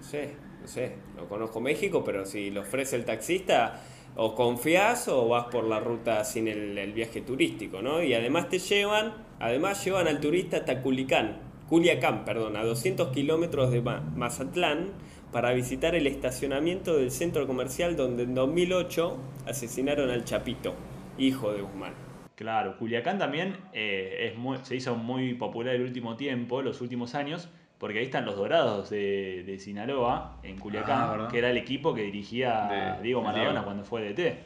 sí, 0.00 0.18
no 0.60 0.66
sé. 0.66 0.96
No 1.16 1.28
conozco 1.28 1.60
México, 1.60 2.02
pero 2.04 2.24
si 2.26 2.50
lo 2.50 2.62
ofrece 2.62 2.96
el 2.96 3.04
taxista, 3.04 3.80
o 4.20 4.34
confías 4.34 5.06
o 5.06 5.28
vas 5.28 5.44
por 5.44 5.62
la 5.64 5.78
ruta 5.78 6.24
sin 6.24 6.48
el, 6.48 6.92
viaje 6.92 7.20
turístico, 7.20 7.82
¿no? 7.82 8.02
Y 8.02 8.14
además 8.14 8.48
te 8.48 8.58
llevan, 8.58 9.14
además 9.38 9.84
llevan 9.84 10.08
al 10.08 10.18
turista 10.18 10.56
hasta 10.58 10.82
Culicán, 10.82 11.38
Culiacán, 11.68 12.24
perdón, 12.24 12.56
a 12.56 12.64
200 12.64 13.10
kilómetros 13.12 13.70
de 13.70 13.80
Ma- 13.80 14.00
Mazatlán 14.16 14.88
para 15.30 15.52
visitar 15.52 15.94
el 15.94 16.08
estacionamiento 16.08 16.96
del 16.96 17.12
centro 17.12 17.46
comercial 17.46 17.94
donde 17.94 18.24
en 18.24 18.34
2008 18.34 19.16
asesinaron 19.46 20.10
al 20.10 20.24
Chapito, 20.24 20.74
hijo 21.16 21.52
de 21.52 21.62
Guzmán. 21.62 21.92
Claro, 22.34 22.76
Culiacán 22.76 23.18
también 23.18 23.56
eh, 23.72 24.34
es 24.34 24.66
se 24.66 24.74
hizo 24.74 24.96
muy 24.96 25.34
popular 25.34 25.76
el 25.76 25.82
último 25.82 26.16
tiempo, 26.16 26.60
los 26.60 26.80
últimos 26.80 27.14
años, 27.14 27.48
porque 27.78 27.98
ahí 28.00 28.04
están 28.06 28.24
los 28.24 28.36
Dorados 28.36 28.90
de, 28.90 29.44
de 29.46 29.58
Sinaloa, 29.58 30.36
en 30.42 30.58
Culiacán, 30.58 31.20
Ah, 31.20 31.28
que 31.30 31.38
era 31.38 31.50
el 31.50 31.56
equipo 31.56 31.94
que 31.94 32.02
dirigía 32.02 32.96
De- 32.96 33.02
Diego 33.02 33.22
Maradona 33.22 33.50
Diego. 33.50 33.64
cuando 33.64 33.84
fue 33.84 34.02
DT, 34.12 34.38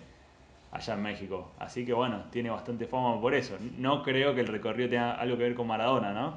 allá 0.72 0.94
en 0.94 1.02
México. 1.02 1.52
Así 1.58 1.84
que 1.86 1.92
bueno, 1.92 2.24
tiene 2.30 2.50
bastante 2.50 2.86
fama 2.86 3.20
por 3.20 3.34
eso. 3.34 3.56
No 3.78 4.02
creo 4.02 4.34
que 4.34 4.40
el 4.42 4.48
recorrido 4.48 4.88
tenga 4.90 5.12
algo 5.14 5.36
que 5.36 5.44
ver 5.44 5.54
con 5.54 5.66
Maradona, 5.66 6.12
¿no? 6.12 6.36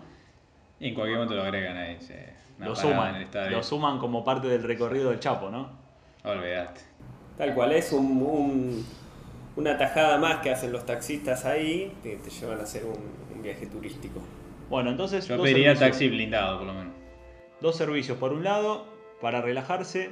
Y 0.80 0.90
en 0.90 0.94
cualquier 0.96 1.18
momento 1.18 1.36
lo 1.36 1.44
agregan 1.44 1.78
ahí. 1.78 1.98
sí. 2.00 2.14
Una 2.58 2.68
Lo 2.68 2.76
suman, 2.76 3.28
lo 3.52 3.64
suman 3.64 4.00
como 4.00 4.24
parte 4.24 4.48
del 4.48 4.64
recorrido 4.64 5.10
del 5.10 5.20
Chapo, 5.20 5.50
¿no? 5.50 5.70
Olvídate. 6.24 6.80
Tal 7.38 7.54
cual 7.54 7.74
es 7.74 7.92
un, 7.92 8.06
un- 8.22 8.86
una 9.58 9.78
tajada 9.78 10.18
más 10.18 10.38
que 10.38 10.52
hacen 10.52 10.72
los 10.72 10.86
taxistas 10.86 11.44
ahí, 11.46 11.94
que 12.02 12.16
te 12.16 12.30
llevan 12.30 12.60
a 12.60 12.64
hacer 12.64 12.86
un, 12.86 12.98
un 13.36 13.42
viaje 13.44 13.66
turístico. 13.68 14.22
Bueno, 14.70 14.90
entonces 14.92 15.28
Yo 15.28 15.38
dos 15.38 15.44
pediría 15.46 15.76
servicios. 15.76 15.90
taxi 15.92 16.10
blindado, 16.10 16.58
por 16.60 16.68
lo 16.68 16.74
menos. 16.74 16.94
Dos 17.62 17.76
servicios. 17.78 18.18
Por 18.18 18.34
un 18.34 18.44
lado, 18.44 18.86
para 19.22 19.42
relajarse 19.42 20.12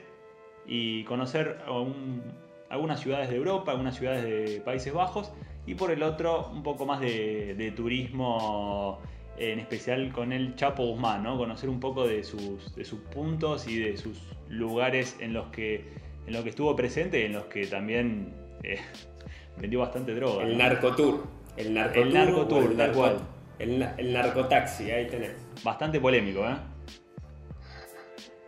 y 0.65 1.03
conocer 1.05 1.57
un- 1.69 2.21
algunas 2.69 2.99
ciudades 3.01 3.29
de 3.29 3.35
Europa, 3.35 3.71
algunas 3.71 3.95
ciudades 3.95 4.23
de 4.23 4.61
Países 4.61 4.93
Bajos. 4.93 5.31
Y 5.65 5.75
por 5.75 5.91
el 5.91 6.03
otro, 6.03 6.49
un 6.51 6.63
poco 6.63 6.85
más 6.85 6.99
de, 6.99 7.55
de 7.55 7.71
turismo, 7.71 8.99
en 9.37 9.59
especial 9.59 10.11
con 10.11 10.31
el 10.33 10.55
Chapo 10.55 10.85
Guzmán, 10.85 11.23
¿no? 11.23 11.37
Conocer 11.37 11.69
un 11.69 11.79
poco 11.79 12.05
de 12.07 12.23
sus, 12.23 12.75
de 12.75 12.83
sus 12.85 12.99
puntos 12.99 13.67
y 13.67 13.79
de 13.79 13.97
sus 13.97 14.17
lugares 14.49 15.15
en 15.19 15.33
los 15.33 15.47
que, 15.47 15.85
en 16.27 16.33
los 16.33 16.43
que 16.43 16.49
estuvo 16.49 16.75
presente 16.75 17.21
y 17.21 17.25
en 17.25 17.33
los 17.33 17.45
que 17.45 17.65
también 17.67 18.33
eh, 18.63 18.77
vendió 19.57 19.79
bastante 19.79 20.13
droga. 20.13 20.43
El 20.43 20.53
¿no? 20.53 20.57
narcotour. 20.63 21.23
El 21.57 21.73
narcotour. 21.73 22.07
El 22.07 22.13
narcotour, 22.13 22.63
tal 22.75 22.77
narco- 22.77 22.93
cual. 22.95 23.17
El, 23.63 23.81
el 23.97 24.13
narcotaxi, 24.13 24.91
ahí 24.91 25.07
tenés. 25.07 25.35
Bastante 25.63 25.99
polémico, 25.99 26.45
¿eh? 26.47 26.55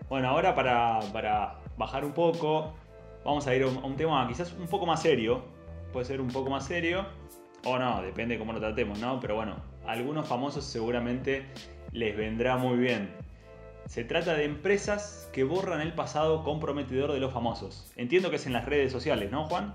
Bueno, 0.10 0.30
ahora 0.30 0.54
para, 0.54 1.00
para 1.14 1.60
bajar 1.78 2.06
un 2.06 2.12
poco, 2.12 2.74
vamos 3.24 3.48
a 3.48 3.56
ir 3.56 3.64
a 3.64 3.68
un, 3.68 3.96
tema 3.96 4.28
quizás 4.28 4.54
un 4.54 4.68
poco 4.68 4.86
más 4.86 5.02
serio. 5.02 5.44
Puede 5.94 6.06
ser 6.06 6.20
un 6.20 6.28
poco 6.28 6.50
más 6.50 6.66
serio, 6.66 7.06
o 7.64 7.80
no, 7.80 8.02
depende 8.02 8.36
de 8.36 8.40
cómo 8.40 8.52
lo 8.52 8.60
tratemos, 8.60 9.00
¿no? 9.00 9.20
Pero 9.22 9.36
bueno, 9.36 9.56
a 9.88 9.94
algunos 9.94 10.28
famosos 10.28 10.66
seguramente 10.66 11.46
les 11.94 12.16
vendrá 12.18 12.58
muy 12.58 12.78
bien. 12.78 13.10
Se 13.86 14.04
trata 14.04 14.34
de 14.34 14.44
empresas 14.44 15.30
que 15.32 15.46
borran 15.46 15.80
el 15.80 15.94
pasado 15.94 16.44
comprometedor 16.44 17.14
de 17.14 17.20
los 17.20 17.32
famosos. 17.32 17.94
Entiendo 17.96 18.30
que 18.30 18.36
es 18.36 18.46
en 18.46 18.54
las 18.54 18.66
redes 18.66 18.92
sociales, 18.92 19.32
¿no, 19.32 19.46
Juan? 19.46 19.74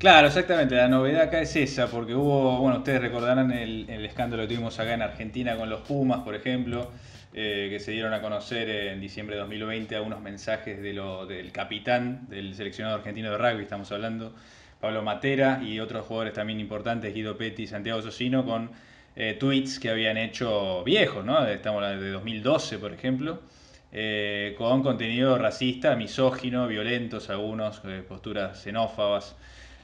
Claro, 0.00 0.28
exactamente. 0.28 0.76
La 0.76 0.88
novedad 0.88 1.24
acá 1.24 1.42
es 1.42 1.54
esa, 1.56 1.86
porque 1.88 2.14
hubo, 2.14 2.56
bueno, 2.58 2.78
ustedes 2.78 3.02
recordarán 3.02 3.52
el, 3.52 3.86
escándalo 4.06 4.44
que 4.44 4.54
tuvimos 4.54 4.80
acá 4.80 4.94
en 4.94 5.02
Argentina 5.02 5.58
con 5.58 5.68
los 5.68 5.82
Pumas, 5.82 6.20
por 6.20 6.34
ejemplo, 6.34 6.90
eh, 7.34 7.66
que 7.70 7.78
se 7.80 7.90
dieron 7.90 8.14
a 8.14 8.22
conocer 8.22 8.70
en 8.70 8.98
diciembre 8.98 9.36
de 9.36 9.42
2020 9.42 9.94
algunos 9.96 10.22
mensajes 10.22 10.80
de 10.80 10.94
lo, 10.94 11.26
del 11.26 11.52
capitán 11.52 12.26
del 12.30 12.54
seleccionado 12.54 12.96
argentino 12.96 13.30
de 13.30 13.36
rugby, 13.36 13.64
estamos 13.64 13.92
hablando, 13.92 14.34
Pablo 14.80 15.02
Matera, 15.02 15.60
y 15.62 15.80
otros 15.80 16.06
jugadores 16.06 16.32
también 16.32 16.60
importantes, 16.60 17.12
Guido 17.12 17.36
Petti 17.36 17.66
Santiago 17.66 18.00
Socino, 18.00 18.46
con 18.46 18.70
eh, 19.16 19.36
tweets 19.38 19.78
que 19.78 19.90
habían 19.90 20.16
hecho 20.16 20.82
viejos, 20.82 21.26
¿no? 21.26 21.46
Estamos 21.46 21.82
de 21.82 22.10
2012, 22.10 22.78
por 22.78 22.94
ejemplo. 22.94 23.42
Eh, 23.92 24.54
con 24.56 24.82
contenido 24.82 25.36
racista, 25.36 25.94
misógino, 25.94 26.66
violentos 26.68 27.28
algunos, 27.28 27.82
posturas 28.08 28.62
xenófobas. 28.62 29.36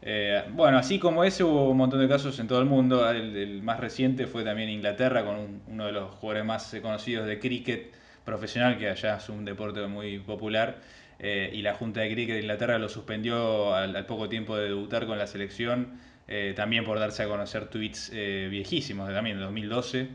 Eh, 0.03 0.45
bueno, 0.51 0.79
así 0.79 0.99
como 0.99 1.25
ese 1.25 1.43
hubo 1.45 1.71
un 1.71 1.77
montón 1.77 2.01
de 2.01 2.09
casos 2.09 2.39
en 2.39 2.47
todo 2.47 2.61
el 2.61 2.67
mundo. 2.67 3.09
El, 3.11 3.63
más 3.63 3.81
reciente 3.81 4.27
fue 4.27 4.45
también 4.45 4.69
Inglaterra 4.69 5.25
con 5.25 5.63
uno 5.67 5.87
de 5.87 5.93
los 5.93 6.15
jugadores 6.17 6.45
más 6.45 6.77
conocidos 6.83 7.27
de 7.27 7.39
cricket 7.39 7.93
profesional, 8.25 8.79
que 8.79 8.89
allá 8.89 9.17
es 9.17 9.29
un 9.29 9.45
deporte 9.45 9.87
muy 9.87 10.19
popular. 10.19 10.79
Eh, 11.19 11.51
y 11.55 11.63
la 11.63 11.75
Junta 11.75 12.01
de 12.01 12.13
Cricket 12.13 12.35
de 12.35 12.41
Inglaterra 12.43 12.79
lo 12.79 12.91
suspendió 12.91 13.75
al, 13.75 14.05
poco 14.05 14.29
tiempo 14.29 14.57
de 14.57 14.69
debutar 14.69 15.07
con 15.07 15.17
la 15.17 15.27
selección, 15.27 15.99
eh, 16.29 16.53
también 16.55 16.85
por 16.85 16.99
darse 16.99 17.23
a 17.23 17.29
conocer 17.29 17.69
tweets 17.69 18.11
viejísimos, 18.11 19.09
de 19.09 19.15
también 19.15 19.39
de 19.39 19.45
2012, 19.45 20.09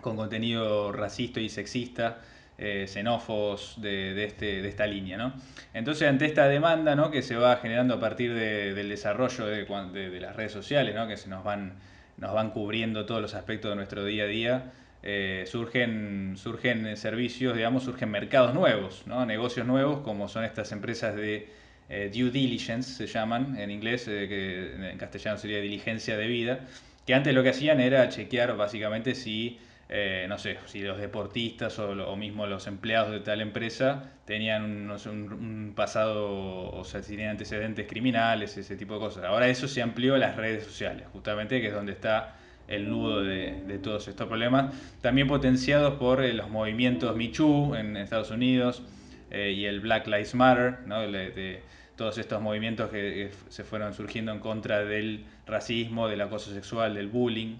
con 0.00 0.16
contenido 0.16 0.92
racista 0.92 1.40
y 1.40 1.48
sexista 1.48 2.20
eh, 2.64 2.86
xenófobos 2.86 3.74
de, 3.78 4.24
este, 4.24 4.62
de, 4.62 4.68
esta 4.68 4.86
línea. 4.86 5.16
¿no? 5.16 5.32
Entonces, 5.74 6.08
ante 6.08 6.26
esta 6.26 6.46
demanda 6.46 6.94
¿no? 6.94 7.10
que 7.10 7.20
se 7.20 7.34
va 7.34 7.56
generando 7.56 7.94
a 7.94 7.98
partir 7.98 8.32
del 8.32 8.88
desarrollo 8.88 9.46
de, 9.46 10.20
las 10.20 10.36
redes 10.36 10.52
sociales, 10.52 10.94
¿no? 10.94 11.08
que 11.08 11.16
se 11.16 11.28
nos 11.28 11.42
van, 11.42 11.72
nos 12.18 12.32
van 12.32 12.50
cubriendo 12.50 13.04
todos 13.04 13.20
los 13.20 13.34
aspectos 13.34 13.72
de 13.72 13.74
nuestro 13.74 14.04
día 14.04 14.22
a 14.22 14.26
día, 14.28 14.72
eh, 15.02 15.42
surgen, 15.48 16.36
surgen 16.36 16.96
servicios, 16.96 17.56
digamos, 17.56 17.82
surgen 17.82 18.12
mercados 18.12 18.54
nuevos, 18.54 19.02
¿no? 19.06 19.26
negocios 19.26 19.66
nuevos, 19.66 20.02
como 20.02 20.28
son 20.28 20.44
estas 20.44 20.70
empresas 20.70 21.16
de 21.16 21.48
eh, 21.88 22.12
due 22.14 22.30
diligence, 22.30 22.94
se 22.94 23.12
llaman 23.12 23.58
en 23.58 23.72
inglés, 23.72 24.04
que 24.04 24.88
en 24.88 24.98
castellano 24.98 25.36
sería 25.36 25.60
diligencia 25.60 26.16
de 26.16 26.28
vida, 26.28 26.60
que 27.04 27.14
antes 27.14 27.34
lo 27.34 27.42
que 27.42 27.48
hacían 27.48 27.80
era 27.80 28.08
chequear 28.08 28.56
básicamente 28.56 29.16
si 29.16 29.58
eh, 29.88 30.26
no 30.28 30.38
sé, 30.38 30.58
si 30.66 30.80
los 30.80 30.98
deportistas 30.98 31.78
o, 31.78 32.16
mismo 32.16 32.46
los 32.46 32.66
empleados 32.66 33.10
de 33.10 33.20
tal 33.20 33.40
empresa 33.40 34.10
tenían 34.24 34.90
un, 34.90 35.72
pasado, 35.76 36.70
o 36.70 36.84
sea, 36.84 37.02
tenían 37.02 37.30
antecedentes 37.30 37.86
criminales, 37.86 38.56
ese 38.56 38.76
tipo 38.76 38.94
de 38.94 39.00
cosas. 39.00 39.24
Ahora 39.24 39.48
eso 39.48 39.68
se 39.68 39.82
amplió 39.82 40.14
a 40.14 40.18
las 40.18 40.36
redes 40.36 40.64
sociales, 40.64 41.06
justamente, 41.12 41.60
que 41.60 41.68
es 41.68 41.74
donde 41.74 41.92
está 41.92 42.36
el 42.68 42.88
nudo 42.88 43.22
de, 43.22 43.78
todos 43.82 44.08
estos 44.08 44.26
problemas, 44.28 44.74
también 45.00 45.28
potenciados 45.28 45.94
por 45.94 46.22
eh, 46.22 46.32
los 46.32 46.48
movimientos 46.48 47.14
Michu 47.16 47.74
en 47.74 47.96
Estados 47.96 48.30
Unidos 48.30 48.82
eh, 49.30 49.52
y 49.52 49.66
el 49.66 49.80
Black 49.80 50.06
Lives 50.06 50.34
Matter, 50.34 50.78
de, 50.78 51.62
todos 51.96 52.16
estos 52.16 52.40
movimientos 52.40 52.90
que 52.90 53.30
se 53.48 53.64
fueron 53.64 53.92
surgiendo 53.92 54.32
en 54.32 54.38
contra 54.38 54.84
del 54.84 55.26
racismo, 55.46 56.08
del 56.08 56.22
acoso 56.22 56.52
sexual, 56.52 56.94
del 56.94 57.08
bullying. 57.08 57.56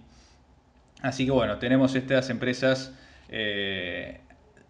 Así 1.02 1.24
que 1.24 1.32
bueno, 1.32 1.58
tenemos 1.58 1.94
estas 1.96 2.30
empresas 2.30 2.92
eh, 3.28 4.20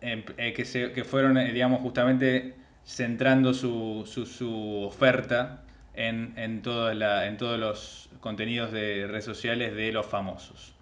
em, 0.01 0.25
eh, 0.39 0.55
que, 0.55 0.65
se, 0.65 0.93
que, 0.93 1.05
fueron, 1.05 1.37
eh, 1.37 1.53
digamos, 1.53 1.81
justamente 1.83 2.55
centrando 2.85 3.53
su, 3.55 4.05
su, 4.07 4.83
oferta 4.83 5.63
en, 5.95 6.33
en, 6.37 6.63
la, 6.99 7.27
en 7.27 7.37
todos 7.37 7.61
los 7.61 8.09
contenidos 8.21 8.73
de 8.73 9.07
redes 9.07 9.27
sociales 9.27 9.77
de 9.77 9.93
los 9.93 10.07
famosos. 10.07 10.75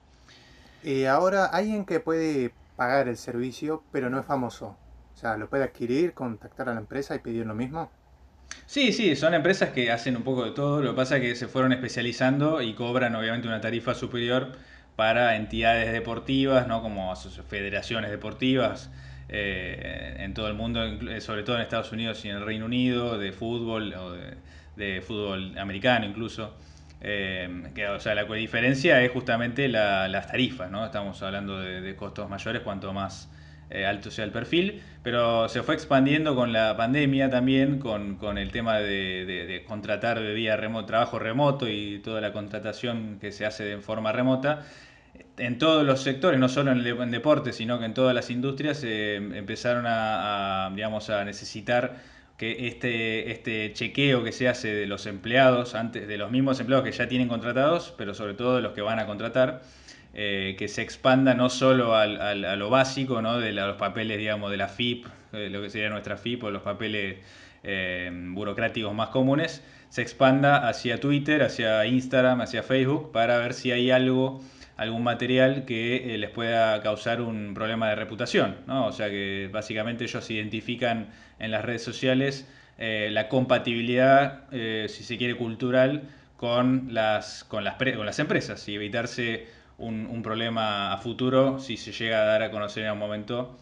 Y 0.84 1.04
ahora 1.04 1.46
alguien 1.46 1.84
que 1.84 2.00
puede 2.00 2.52
pagar 2.76 3.08
el 3.08 3.16
servicio, 3.16 3.82
pero 3.92 4.08
no 4.08 4.20
es 4.20 4.26
famoso. 4.26 4.76
O 5.14 5.18
sea, 5.18 5.36
¿lo 5.36 5.50
puede 5.50 5.64
adquirir, 5.64 6.14
contactar 6.14 6.68
a 6.68 6.74
la 6.74 6.80
empresa 6.80 7.14
y 7.14 7.18
pedir 7.18 7.44
lo 7.44 7.54
mismo? 7.54 7.90
Sí, 8.66 8.92
sí, 8.92 9.16
son 9.16 9.34
empresas 9.34 9.70
que 9.70 9.90
hacen 9.90 10.16
un 10.16 10.22
poco 10.22 10.44
de 10.44 10.52
todo. 10.52 10.80
Lo 10.80 10.90
que 10.90 10.96
pasa 10.96 11.16
es 11.16 11.22
que 11.22 11.34
se 11.34 11.48
fueron 11.48 11.72
especializando 11.72 12.62
y 12.62 12.74
cobran 12.74 13.14
obviamente 13.16 13.48
una 13.48 13.60
tarifa 13.60 13.94
superior 13.94 14.52
para 15.00 15.34
entidades 15.36 15.94
deportivas, 15.94 16.68
¿no? 16.68 16.82
como 16.82 17.16
federaciones 17.48 18.10
deportivas 18.10 18.90
eh, 19.30 20.16
en 20.18 20.34
todo 20.34 20.46
el 20.48 20.52
mundo, 20.52 20.82
sobre 21.20 21.42
todo 21.42 21.56
en 21.56 21.62
Estados 21.62 21.90
Unidos 21.92 22.22
y 22.26 22.28
en 22.28 22.36
el 22.36 22.44
Reino 22.44 22.66
Unido, 22.66 23.16
de 23.16 23.32
fútbol 23.32 23.94
o 23.94 24.12
de, 24.76 25.00
fútbol 25.00 25.56
americano 25.56 26.04
incluso. 26.04 26.54
Eh, 27.00 27.62
que, 27.74 27.88
o 27.88 27.98
sea, 27.98 28.14
la 28.14 28.24
diferencia 28.24 29.02
es 29.02 29.10
justamente 29.10 29.68
las 29.68 30.26
tarifas, 30.26 30.70
¿no? 30.70 30.84
Estamos 30.84 31.22
hablando 31.22 31.58
de, 31.58 31.96
costos 31.96 32.28
mayores 32.28 32.60
cuanto 32.60 32.92
más 32.92 33.30
eh, 33.70 33.86
alto 33.86 34.10
sea 34.10 34.26
el 34.26 34.32
perfil, 34.32 34.82
pero 35.02 35.48
se 35.48 35.62
fue 35.62 35.76
expandiendo 35.76 36.34
con 36.34 36.52
la 36.52 36.76
pandemia 36.76 37.30
también, 37.30 37.78
con, 37.78 38.16
con 38.16 38.36
el 38.36 38.50
tema 38.50 38.80
de, 38.80 39.24
de, 39.24 39.64
contratar 39.64 40.20
de 40.20 40.34
vía 40.34 40.58
remoto, 40.58 40.86
trabajo 40.86 41.18
remoto 41.18 41.68
y 41.70 42.00
toda 42.00 42.20
la 42.20 42.34
contratación 42.34 43.16
que 43.18 43.32
se 43.32 43.46
hace 43.46 43.64
de 43.64 43.78
forma 43.78 44.12
remota 44.12 44.66
en 45.40 45.58
todos 45.58 45.84
los 45.84 46.02
sectores, 46.02 46.38
no 46.38 46.48
solo 46.48 46.70
en 46.70 46.78
el 46.78 47.10
deporte, 47.10 47.52
sino 47.52 47.78
que 47.78 47.86
en 47.86 47.94
todas 47.94 48.14
las 48.14 48.30
industrias, 48.30 48.82
eh, 48.84 49.16
empezaron 49.16 49.84
a, 49.86 50.70
digamos, 50.74 51.10
a 51.10 51.24
necesitar 51.24 51.96
que 52.36 52.68
este, 52.68 53.30
este 53.32 53.72
chequeo 53.72 54.22
que 54.24 54.32
se 54.32 54.48
hace 54.48 54.74
de 54.74 54.86
los 54.86 55.06
empleados, 55.06 55.74
antes 55.74 56.08
de 56.08 56.18
los 56.18 56.30
mismos 56.30 56.60
empleados 56.60 56.84
que 56.84 56.92
ya 56.92 57.08
tienen 57.08 57.28
contratados, 57.28 57.94
pero 57.98 58.14
sobre 58.14 58.34
todo 58.34 58.56
de 58.56 58.62
los 58.62 58.72
que 58.72 58.80
van 58.80 58.98
a 58.98 59.06
contratar, 59.06 59.62
eh, 60.14 60.56
que 60.58 60.68
se 60.68 60.82
expanda 60.82 61.34
no 61.34 61.50
solo 61.50 61.96
al, 61.96 62.20
a 62.20 62.56
lo 62.56 62.70
básico, 62.70 63.22
¿no? 63.22 63.38
de 63.38 63.52
los 63.52 63.76
papeles, 63.76 64.18
digamos, 64.18 64.50
de 64.50 64.56
la 64.56 64.68
FIP, 64.68 65.06
eh, 65.32 65.48
lo 65.50 65.62
que 65.62 65.70
sería 65.70 65.90
nuestra 65.90 66.16
FIP, 66.16 66.44
o 66.44 66.50
los 66.50 66.62
papeles 66.62 67.18
burocráticos 68.32 68.94
más 68.94 69.08
comunes, 69.10 69.62
se 69.90 70.00
expanda 70.00 70.66
hacia 70.66 70.98
Twitter, 70.98 71.42
hacia 71.42 71.84
Instagram, 71.84 72.40
hacia 72.40 72.62
Facebook, 72.62 73.12
para 73.12 73.36
ver 73.36 73.52
si 73.52 73.70
hay 73.70 73.90
algo 73.90 74.40
algún 74.80 75.02
material 75.02 75.66
que 75.66 76.14
eh, 76.14 76.16
les 76.16 76.30
pueda 76.30 76.80
causar 76.80 77.20
un 77.20 77.52
problema 77.52 77.90
de 77.90 77.96
reputación. 77.96 78.56
¿no? 78.66 78.86
O 78.86 78.92
sea 78.92 79.10
que 79.10 79.50
básicamente 79.52 80.04
ellos 80.04 80.30
identifican 80.30 81.10
en 81.38 81.50
las 81.50 81.62
redes 81.62 81.84
sociales 81.84 82.48
eh, 82.78 83.10
la 83.12 83.28
compatibilidad, 83.28 84.44
eh, 84.52 84.86
si 84.88 85.04
se 85.04 85.18
quiere, 85.18 85.36
cultural 85.36 86.04
con 86.38 86.94
las, 86.94 87.44
con 87.44 87.62
las, 87.62 87.74
con 87.74 88.06
las 88.06 88.18
empresas 88.20 88.66
y 88.70 88.74
evitarse 88.74 89.48
un, 89.76 90.22
problema 90.22 90.94
a 90.94 90.96
futuro 90.96 91.58
si 91.58 91.76
se 91.76 91.92
llega 91.92 92.22
a 92.22 92.24
dar 92.24 92.42
a 92.42 92.50
conocer 92.50 92.86
en 92.86 92.92
un 92.92 92.98
momento. 92.98 93.58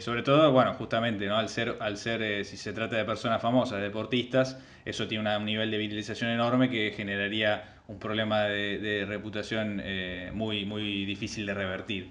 sobre 0.00 0.22
todo, 0.24 0.50
bueno, 0.50 0.74
justamente, 0.74 1.26
¿no? 1.26 1.36
al 1.36 1.48
ser, 1.48 1.76
al 1.78 1.96
ser 1.96 2.44
si 2.44 2.56
se 2.56 2.72
trata 2.72 2.96
de 2.96 3.04
personas 3.04 3.40
famosas, 3.40 3.80
deportistas, 3.80 4.58
eso 4.84 5.06
tiene 5.06 5.36
un 5.36 5.44
nivel 5.44 5.70
de 5.70 5.78
viralización 5.78 6.30
enorme 6.30 6.68
que 6.68 6.92
generaría 6.96 7.77
un 7.88 7.98
problema 7.98 8.42
de, 8.44 9.04
reputación 9.08 9.80
eh, 9.82 10.30
muy, 10.32 10.64
muy 10.64 11.04
difícil 11.06 11.46
de 11.46 11.54
revertir. 11.54 12.10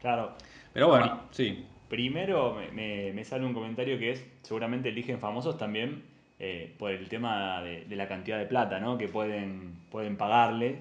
Claro. 0.00 0.34
Pero 0.72 0.88
bueno, 0.88 1.22
sí. 1.30 1.64
Primero 1.88 2.58
me, 2.72 3.24
sale 3.24 3.46
un 3.46 3.54
comentario 3.54 3.96
que 3.98 4.10
es, 4.10 4.26
seguramente 4.42 4.88
eligen 4.88 5.20
famosos 5.20 5.56
también 5.56 6.02
eh, 6.40 6.74
por 6.78 6.90
el 6.90 7.08
tema 7.08 7.62
de, 7.62 7.86
la 7.94 8.08
cantidad 8.08 8.38
de 8.38 8.46
plata 8.46 8.80
¿no? 8.80 8.98
que 8.98 9.06
pueden, 9.06 9.76
pueden 9.90 10.16
pagarle 10.16 10.78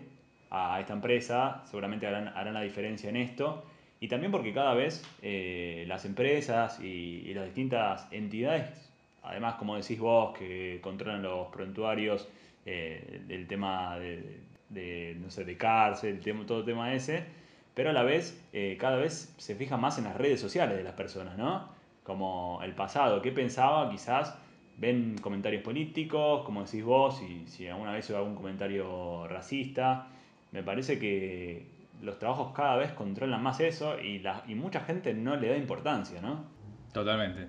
a 0.49 0.79
esta 0.79 0.93
empresa, 0.93 1.61
seguramente 1.65 2.07
harán, 2.07 2.29
harán 2.29 2.55
la 2.55 2.61
diferencia 2.61 3.09
en 3.09 3.17
esto. 3.17 3.63
Y 3.99 4.07
también 4.07 4.31
porque 4.31 4.51
cada 4.51 4.73
vez 4.73 5.03
eh, 5.21 5.85
las 5.87 6.05
empresas 6.05 6.79
y, 6.81 7.23
y, 7.25 7.33
las 7.35 7.45
distintas 7.45 8.07
entidades, 8.11 8.91
además 9.21 9.55
como 9.55 9.77
decís 9.77 9.99
vos, 9.99 10.35
que 10.37 10.79
controlan 10.81 11.21
los 11.21 11.47
prontuarios, 11.49 12.27
eh, 12.65 13.21
el 13.29 13.47
tema 13.47 13.97
de, 13.99 15.17
no 15.19 15.29
sé, 15.29 15.45
de 15.45 15.57
cárcel, 15.57 16.19
todo 16.45 16.59
el 16.59 16.65
tema 16.65 16.93
ese, 16.93 17.23
pero 17.73 17.89
a 17.89 17.93
la 17.93 18.03
vez 18.03 18.41
eh, 18.53 18.77
cada 18.79 18.97
vez 18.97 19.33
se 19.37 19.55
fija 19.55 19.77
más 19.77 19.97
en 19.97 20.05
las 20.05 20.15
redes 20.15 20.39
sociales 20.39 20.77
de 20.77 20.83
las 20.83 20.93
personas, 20.93 21.37
¿no? 21.37 21.69
Como 22.03 22.61
el 22.63 22.73
pasado, 22.73 23.21
¿qué 23.21 23.31
pensaba? 23.31 23.89
Quizás 23.89 24.37
ven 24.77 25.17
comentarios 25.21 25.63
políticos, 25.63 26.43
como 26.45 26.63
decís 26.63 26.83
vos, 26.83 27.21
y 27.21 27.47
si 27.47 27.67
alguna 27.67 27.91
vez 27.91 28.09
hubo 28.09 28.17
algún 28.17 28.35
comentario 28.35 29.27
racista, 29.27 30.07
me 30.51 30.63
parece 30.63 30.99
que 30.99 31.67
los 32.01 32.19
trabajos 32.19 32.53
cada 32.53 32.75
vez 32.77 32.91
controlan 32.91 33.41
más 33.41 33.59
eso 33.59 33.99
y, 33.99 34.19
la, 34.19 34.43
y 34.47 34.55
mucha 34.55 34.81
gente 34.81 35.13
no 35.13 35.35
le 35.35 35.49
da 35.49 35.57
importancia, 35.57 36.21
¿no? 36.21 36.45
Totalmente. 36.91 37.47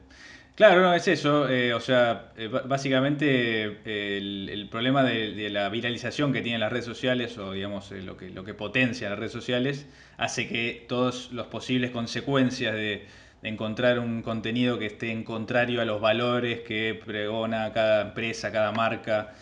Claro, 0.54 0.82
no, 0.82 0.94
es 0.94 1.08
eso. 1.08 1.48
Eh, 1.48 1.74
o 1.74 1.80
sea, 1.80 2.32
eh, 2.36 2.46
básicamente 2.46 3.64
el, 3.84 4.68
problema 4.70 5.02
de, 5.02 5.50
la 5.50 5.68
viralización 5.68 6.32
que 6.32 6.42
tienen 6.42 6.60
las 6.60 6.70
redes 6.70 6.84
sociales, 6.84 7.36
o 7.38 7.52
digamos 7.52 7.90
lo, 7.90 8.16
que, 8.16 8.30
lo 8.30 8.44
que 8.44 8.54
potencia 8.54 9.10
las 9.10 9.18
redes 9.18 9.32
sociales, 9.32 9.88
hace 10.16 10.46
que 10.46 10.84
todas 10.88 11.32
las 11.32 11.46
posibles 11.46 11.90
consecuencias 11.90 12.74
de, 12.74 13.06
encontrar 13.42 13.98
un 13.98 14.22
contenido 14.22 14.78
que 14.78 14.86
esté 14.86 15.10
en 15.10 15.22
contrario 15.22 15.82
a 15.82 15.84
los 15.84 16.00
valores 16.00 16.60
que 16.60 16.98
pregona 17.04 17.72
cada 17.74 18.00
empresa, 18.00 18.50
cada 18.50 18.72
marca, 18.72 19.34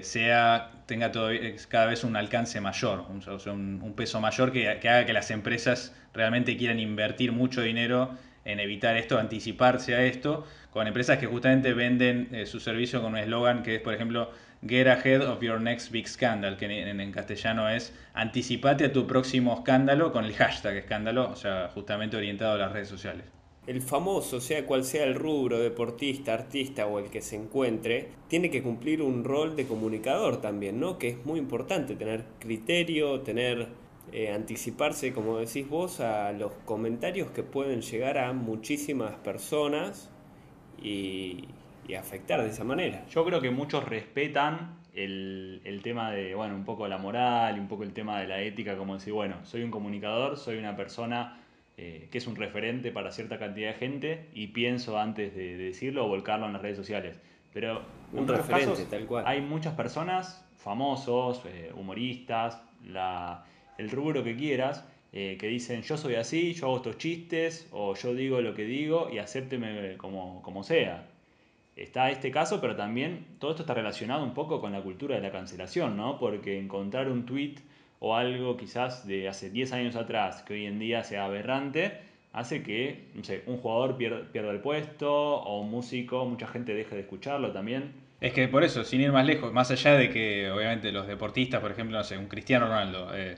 sea 0.00 0.70
tenga 0.86 1.12
cada 1.68 1.86
vez 1.86 2.04
un 2.04 2.16
alcance 2.16 2.58
mayor, 2.62 3.04
un, 3.10 3.92
peso 3.94 4.20
mayor 4.22 4.50
que 4.50 4.70
haga 4.70 5.04
que 5.04 5.12
las 5.12 5.30
empresas 5.30 5.94
realmente 6.14 6.56
quieran 6.56 6.80
invertir 6.80 7.32
mucho 7.32 7.60
dinero 7.60 8.16
en 8.48 8.60
evitar 8.60 8.96
esto, 8.96 9.18
anticiparse 9.18 9.94
a 9.94 10.04
esto, 10.04 10.44
con 10.70 10.86
empresas 10.86 11.18
que 11.18 11.26
justamente 11.26 11.74
venden 11.74 12.28
eh, 12.32 12.46
su 12.46 12.60
servicio 12.60 13.02
con 13.02 13.12
un 13.12 13.18
eslogan 13.18 13.62
que 13.62 13.76
es, 13.76 13.80
por 13.80 13.94
ejemplo, 13.94 14.30
Get 14.66 14.88
ahead 14.88 15.22
of 15.22 15.40
your 15.40 15.60
next 15.60 15.92
big 15.92 16.08
scandal, 16.08 16.56
que 16.56 16.66
en, 16.66 17.12
castellano 17.12 17.68
es 17.68 17.94
anticipate 18.14 18.86
a 18.86 18.92
tu 18.92 19.06
próximo 19.06 19.54
escándalo 19.54 20.12
con 20.12 20.24
el 20.24 20.34
hashtag 20.34 20.78
escándalo, 20.78 21.30
o 21.30 21.36
sea, 21.36 21.70
justamente 21.72 22.16
orientado 22.16 22.54
a 22.54 22.58
las 22.58 22.72
redes 22.72 22.88
sociales. 22.88 23.24
El 23.68 23.82
famoso, 23.82 24.40
sea 24.40 24.66
cual 24.66 24.82
sea 24.82 25.04
el 25.04 25.14
rubro, 25.14 25.60
deportista, 25.60 26.34
artista 26.34 26.86
o 26.86 26.98
el 26.98 27.08
que 27.08 27.22
se 27.22 27.36
encuentre, 27.36 28.08
tiene 28.26 28.50
que 28.50 28.62
cumplir 28.62 29.00
un 29.00 29.22
rol 29.22 29.54
de 29.54 29.66
comunicador 29.66 30.40
también, 30.40 30.80
¿no? 30.80 30.98
Que 30.98 31.10
es 31.10 31.24
muy 31.24 31.38
importante 31.38 31.94
tener 31.94 32.24
criterio, 32.40 33.20
tener 33.20 33.68
eh, 34.12 34.32
anticiparse, 34.32 35.12
como 35.12 35.38
decís 35.38 35.68
vos, 35.68 36.00
a 36.00 36.32
los 36.32 36.52
comentarios 36.64 37.30
que 37.30 37.42
pueden 37.42 37.82
llegar 37.82 38.18
a 38.18 38.32
muchísimas 38.32 39.14
personas 39.16 40.10
y, 40.82 41.48
afectar 41.98 42.42
de 42.42 42.50
esa 42.50 42.64
manera. 42.64 43.06
Yo 43.08 43.24
creo 43.24 43.40
que 43.40 43.50
muchos 43.50 43.82
respetan 43.82 44.76
el, 44.92 45.80
tema 45.82 46.10
de, 46.10 46.34
bueno, 46.34 46.54
un 46.54 46.64
poco 46.64 46.86
la 46.86 46.98
moral 46.98 47.56
y 47.56 47.60
un 47.60 47.66
poco 47.66 47.82
el 47.82 47.94
tema 47.94 48.20
de 48.20 48.26
la 48.26 48.42
ética, 48.42 48.76
como 48.76 48.94
decir, 48.94 49.14
bueno, 49.14 49.36
soy 49.44 49.62
un 49.62 49.70
comunicador, 49.70 50.36
soy 50.36 50.58
una 50.58 50.76
persona 50.76 51.40
eh, 51.78 52.08
que 52.10 52.18
es 52.18 52.26
un 52.26 52.36
referente 52.36 52.92
para 52.92 53.10
cierta 53.10 53.38
cantidad 53.38 53.72
de 53.72 53.78
gente 53.78 54.28
y 54.34 54.48
pienso 54.48 54.98
antes 54.98 55.34
de, 55.34 55.56
decirlo 55.56 56.04
o 56.04 56.08
volcarlo 56.08 56.44
en 56.46 56.52
las 56.52 56.60
redes 56.60 56.76
sociales. 56.76 57.16
Pero 57.54 57.80
un 58.12 58.28
referente, 58.28 58.84
tal 58.84 59.06
cual. 59.06 59.24
hay 59.26 59.40
muchas 59.40 59.74
personas, 59.74 60.46
famosos, 60.58 61.42
eh, 61.46 61.72
humoristas, 61.74 62.60
la, 62.84 63.44
el 63.78 63.90
rubro 63.90 64.22
que 64.22 64.36
quieras, 64.36 64.84
eh, 65.12 65.36
que 65.40 65.46
dicen 65.46 65.82
yo 65.82 65.96
soy 65.96 66.16
así, 66.16 66.52
yo 66.52 66.66
hago 66.66 66.76
estos 66.76 66.98
chistes, 66.98 67.66
o 67.72 67.94
yo 67.94 68.14
digo 68.14 68.40
lo 68.42 68.54
que 68.54 68.64
digo 68.64 69.08
y 69.10 69.18
acépteme 69.18 69.96
como, 69.96 70.42
como 70.42 70.62
sea. 70.62 71.06
Está 71.76 72.10
este 72.10 72.30
caso, 72.30 72.60
pero 72.60 72.76
también 72.76 73.24
todo 73.38 73.52
esto 73.52 73.62
está 73.62 73.72
relacionado 73.72 74.24
un 74.24 74.34
poco 74.34 74.60
con 74.60 74.72
la 74.72 74.82
cultura 74.82 75.16
de 75.16 75.22
la 75.22 75.30
cancelación, 75.30 75.96
¿no? 75.96 76.18
Porque 76.18 76.58
encontrar 76.58 77.08
un 77.08 77.24
tweet 77.24 77.54
o 78.00 78.16
algo 78.16 78.56
quizás 78.56 79.06
de 79.06 79.28
hace 79.28 79.50
10 79.50 79.72
años 79.72 79.96
atrás, 79.96 80.42
que 80.42 80.54
hoy 80.54 80.66
en 80.66 80.78
día 80.78 81.04
sea 81.04 81.24
aberrante, 81.24 81.98
hace 82.32 82.62
que, 82.62 83.06
no 83.14 83.24
sé, 83.24 83.42
un 83.46 83.58
jugador 83.58 83.96
pierda, 83.96 84.50
el 84.50 84.60
puesto 84.60 85.12
o 85.12 85.60
un 85.60 85.70
músico, 85.70 86.24
mucha 86.24 86.46
gente 86.46 86.74
deje 86.74 86.94
de 86.94 87.02
escucharlo 87.02 87.52
también. 87.52 87.92
Es 88.20 88.32
que 88.32 88.48
por 88.48 88.64
eso, 88.64 88.84
sin 88.84 89.00
ir 89.00 89.12
más 89.12 89.24
lejos, 89.24 89.52
más 89.52 89.70
allá 89.70 89.94
de 89.94 90.10
que 90.10 90.50
obviamente 90.50 90.90
los 90.92 91.06
deportistas, 91.06 91.60
por 91.60 91.70
ejemplo, 91.70 91.96
no 91.96 92.04
sé, 92.04 92.18
un 92.18 92.26
Cristiano 92.26 92.66
Ronaldo, 92.66 93.16
eh, 93.16 93.36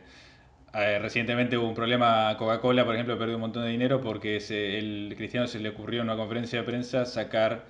recientemente 0.72 1.58
hubo 1.58 1.68
un 1.68 1.74
problema, 1.74 2.36
Coca-Cola, 2.38 2.84
por 2.84 2.94
ejemplo, 2.94 3.18
perdió 3.18 3.36
un 3.36 3.40
montón 3.40 3.64
de 3.64 3.70
dinero 3.70 4.00
porque 4.00 4.36
el 4.36 5.14
Cristiano 5.16 5.46
se 5.46 5.58
le 5.58 5.70
ocurrió 5.70 6.00
en 6.00 6.06
una 6.06 6.16
conferencia 6.16 6.60
de 6.60 6.64
prensa 6.64 7.04
sacar 7.04 7.64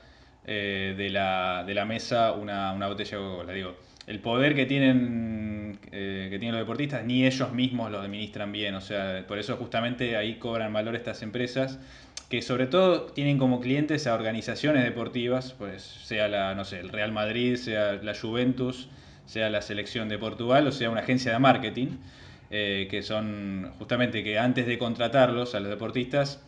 eh, 0.45 0.95
de, 0.97 1.11
la, 1.11 1.65
de, 1.67 1.75
la, 1.75 1.85
mesa 1.85 2.33
una, 2.33 2.73
una 2.73 2.89
botella 2.89 3.19
de 3.19 3.25
Coca-Cola. 3.25 3.53
Digo, 3.53 3.77
el 4.07 4.21
poder 4.21 4.55
que 4.55 4.67
tienen, 4.67 5.79
eh, 5.93 6.29
que 6.31 6.39
tienen 6.39 6.53
los 6.53 6.63
deportistas, 6.63 7.05
ni 7.05 7.27
ellos 7.27 7.53
mismos 7.53 7.91
lo 7.91 8.01
administran 8.01 8.53
bien. 8.53 8.75
O 8.75 8.81
sea, 8.81 9.25
por 9.27 9.39
eso 9.39 9.57
justamente 9.57 10.17
ahí 10.17 10.37
cobran 10.37 10.73
valor 10.73 10.95
estas 10.95 11.23
empresas 11.23 11.79
que 12.29 12.43
sobre 12.43 12.67
todo 12.67 13.07
tienen 13.07 13.39
como 13.39 13.61
clientes 13.61 14.07
a 14.07 14.15
organizaciones 14.15 14.85
deportivas, 14.85 15.53
pues 15.59 15.83
sea 15.83 16.29
la, 16.29 16.55
no 16.55 16.65
sé, 16.65 16.79
el 16.79 16.91
Real 16.91 17.13
Madrid, 17.13 17.57
sea 17.57 17.95
la 17.95 18.15
Juventus, 18.15 18.89
sea 19.31 19.49
la 19.49 19.63
selección 19.63 20.09
de 20.09 20.19
Portugal 20.19 20.67
o 20.67 20.73
sea 20.73 20.91
una 20.91 21.01
agencia 21.03 21.33
de 21.33 21.39
marketing 21.39 21.89
eh, 22.51 22.89
que 22.91 23.03
son 23.03 23.73
justamente 23.79 24.23
que 24.25 24.39
antes 24.39 24.67
de 24.67 24.79
contratarlos 24.79 25.55
a 25.55 25.61
los 25.61 25.71
deportistas, 25.71 26.43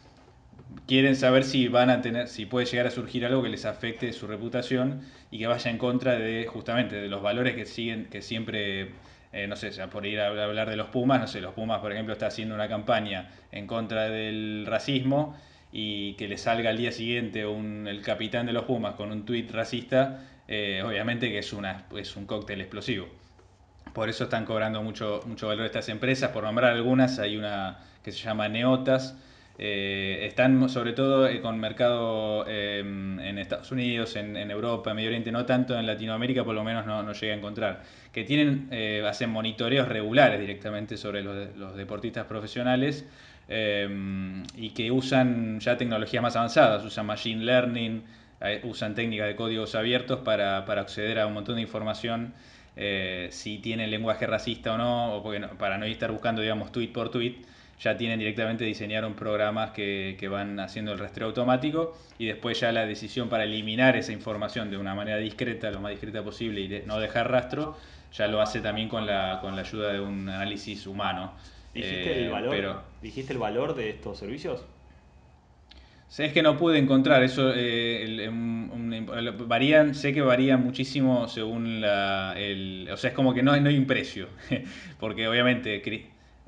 quieren 0.87 1.17
saber 1.17 1.45
si 1.45 1.69
van 1.69 1.91
a 1.91 2.01
tener, 2.03 2.29
si 2.29 2.47
puede 2.47 2.67
llegar 2.67 2.87
a 2.87 2.91
surgir 2.91 3.25
algo 3.25 3.43
que 3.43 3.49
les 3.49 3.65
afecte 3.65 4.13
su 4.13 4.27
reputación 4.27 5.03
y 5.31 5.39
que 5.39 5.47
vaya 5.47 5.71
en 5.71 5.79
contra 5.79 6.19
de 6.19 6.47
justamente 6.47 6.97
de 6.97 7.09
los 7.09 7.23
valores 7.23 7.55
que 7.55 7.67
siguen, 7.67 8.07
que 8.07 8.23
siempre, 8.23 8.91
eh, 9.33 9.47
no 9.49 9.57
sé, 9.57 9.71
por 9.89 10.07
ir 10.07 10.21
a 10.21 10.29
hablar 10.29 10.69
de 10.69 10.77
los 10.77 10.89
Pumas, 10.89 11.21
no 11.21 11.27
sé, 11.27 11.41
los 11.41 11.55
Pumas, 11.55 11.81
por 11.81 11.93
ejemplo, 11.93 12.13
está 12.13 12.27
haciendo 12.27 12.55
una 12.55 12.69
campaña 12.69 13.31
en 13.53 13.67
contra 13.67 14.09
del 14.09 14.67
racismo 14.67 15.37
y 15.73 16.15
que 16.15 16.29
le 16.29 16.37
salga 16.37 16.71
al 16.71 16.77
día 16.77 16.93
siguiente 16.93 17.47
un, 17.47 17.87
el 17.89 18.03
capitán 18.03 18.47
de 18.47 18.53
los 18.53 18.65
Pumas 18.65 18.95
con 18.95 19.11
un 19.13 19.25
tuit 19.25 19.51
racista, 19.51 20.21
eh, 20.49 20.83
obviamente 20.85 21.31
que 21.31 21.39
es, 21.39 21.53
una, 21.53 21.87
es 21.97 22.17
un 22.17 22.27
cóctel 22.27 22.61
explosivo. 22.61 23.09
Por 23.93 24.09
eso 24.09 24.25
están 24.25 24.45
cobrando 24.45 24.83
mucho, 24.83 25.21
mucho 25.27 25.49
valor 25.49 25.67
estas 25.67 25.89
empresas. 25.89 26.31
Por 26.31 26.45
nombrar 26.45 26.73
algunas, 26.73 27.19
hay 27.19 27.37
una 27.37 27.79
que 28.03 28.13
se 28.13 28.19
llama 28.19 28.49
Neotas. 28.49 29.17
Eh, 29.59 30.27
están 30.27 30.69
sobre 30.71 30.93
todo 30.93 31.29
eh, 31.29 31.41
con 31.41 31.59
mercado 31.61 32.47
em, 32.49 33.21
en 33.21 33.39
Estados 33.39 33.71
Unidos, 33.71 34.17
en, 34.17 34.37
Europa, 34.51 34.91
en 34.91 34.97
Medio 34.97 35.11
Oriente, 35.11 35.31
no 35.31 35.45
tanto 35.45 35.79
en 35.79 35.87
Latinoamérica, 35.87 36.43
por 36.43 36.55
lo 36.55 36.65
menos 36.65 36.87
no, 36.87 37.03
no 37.03 37.13
llega 37.13 37.35
a 37.35 37.37
encontrar. 37.37 37.83
Que 38.13 38.25
tienen, 38.25 38.69
eh, 38.71 39.05
hacen 39.07 39.31
monitoreos 39.31 39.89
regulares 39.89 40.41
directamente 40.41 40.97
sobre 40.97 41.23
los, 41.23 41.55
los 41.57 41.77
deportistas 41.77 42.27
profesionales 42.27 43.07
y 43.49 44.71
que 44.71 44.91
usan 44.91 45.61
ya 45.61 45.77
tecnologías 45.77 46.23
más 46.23 46.37
avanzadas, 46.37 46.83
usan 46.87 47.05
machine 47.05 47.45
learning, 47.45 48.03
usan 48.63 48.95
técnicas 48.95 49.27
de 49.27 49.37
códigos 49.37 49.75
abiertos 49.75 50.21
para, 50.21 50.65
para 50.65 50.81
acceder 50.81 51.19
a 51.19 51.27
un 51.27 51.35
montón 51.35 51.57
de 51.57 51.63
información 51.63 52.33
eh, 52.77 53.29
si 53.31 53.59
tienen 53.59 53.91
lenguaje 53.91 54.27
racista 54.27 54.75
o 54.75 54.79
no, 54.79 55.17
o 55.17 55.23
porque 55.23 55.41
para 55.59 55.79
no 55.79 55.85
estar 55.85 56.11
buscando, 56.11 56.43
digamos, 56.43 56.73
tweet 56.73 56.89
por 56.89 57.11
tweet, 57.11 57.37
ya 57.81 57.97
tienen 57.97 58.19
directamente 58.19 58.65
diseñaron 58.65 59.15
programas 59.15 59.73
que, 59.73 60.17
que, 60.19 60.29
van 60.29 60.61
haciendo 60.61 60.93
el 60.93 60.99
rastreo 60.99 61.29
automático 61.29 61.97
y 62.19 62.27
después 62.27 62.61
ya 62.61 62.71
la 62.71 62.87
decisión 62.87 63.29
para 63.29 63.45
eliminar 63.45 63.97
esa 63.97 64.13
información 64.13 64.71
de 64.71 64.77
una 64.77 64.95
manera 64.95 65.19
discreta, 65.19 65.71
lo 65.71 65.81
más 65.81 65.91
discreta 65.91 66.23
posible 66.23 66.61
y 66.61 66.83
no 66.87 67.01
dejar 67.01 67.31
rastro, 67.31 67.77
ya 68.13 68.29
lo 68.29 68.41
hace 68.41 68.61
también 68.61 68.89
con 68.89 69.07
la, 69.07 69.39
con 69.41 69.57
la 69.57 69.63
ayuda 69.63 69.93
de 69.93 70.01
un 70.01 70.29
análisis 70.29 70.87
humano. 70.87 71.33
¿Dijiste, 71.75 72.19
el 72.19 72.27
eh, 72.27 72.31
valor, 72.31 72.83
¿Dijiste 73.01 73.33
el 73.33 73.39
valor 73.39 73.75
de 73.75 73.91
estos 73.91 74.19
servicios? 74.19 74.65
Es 76.19 76.33
que 76.33 76.43
no 76.43 76.59
pude 76.59 76.79
encontrar 76.79 77.23
eso. 77.23 77.53
Eh, 77.55 78.31
varían, 79.47 79.95
sé 79.95 80.13
que 80.13 80.21
varían 80.21 80.63
muchísimo 80.63 81.27
según 81.27 81.81
la. 81.81 82.35
El, 82.37 82.89
o 82.93 82.97
sea, 82.97 83.11
es 83.11 83.17
como 83.17 83.33
que 83.33 83.43
no, 83.43 83.59
no 83.59 83.69
hay 83.69 83.79
un 83.79 83.87
precio. 83.87 84.29
Porque 85.01 85.27
obviamente 85.27 85.83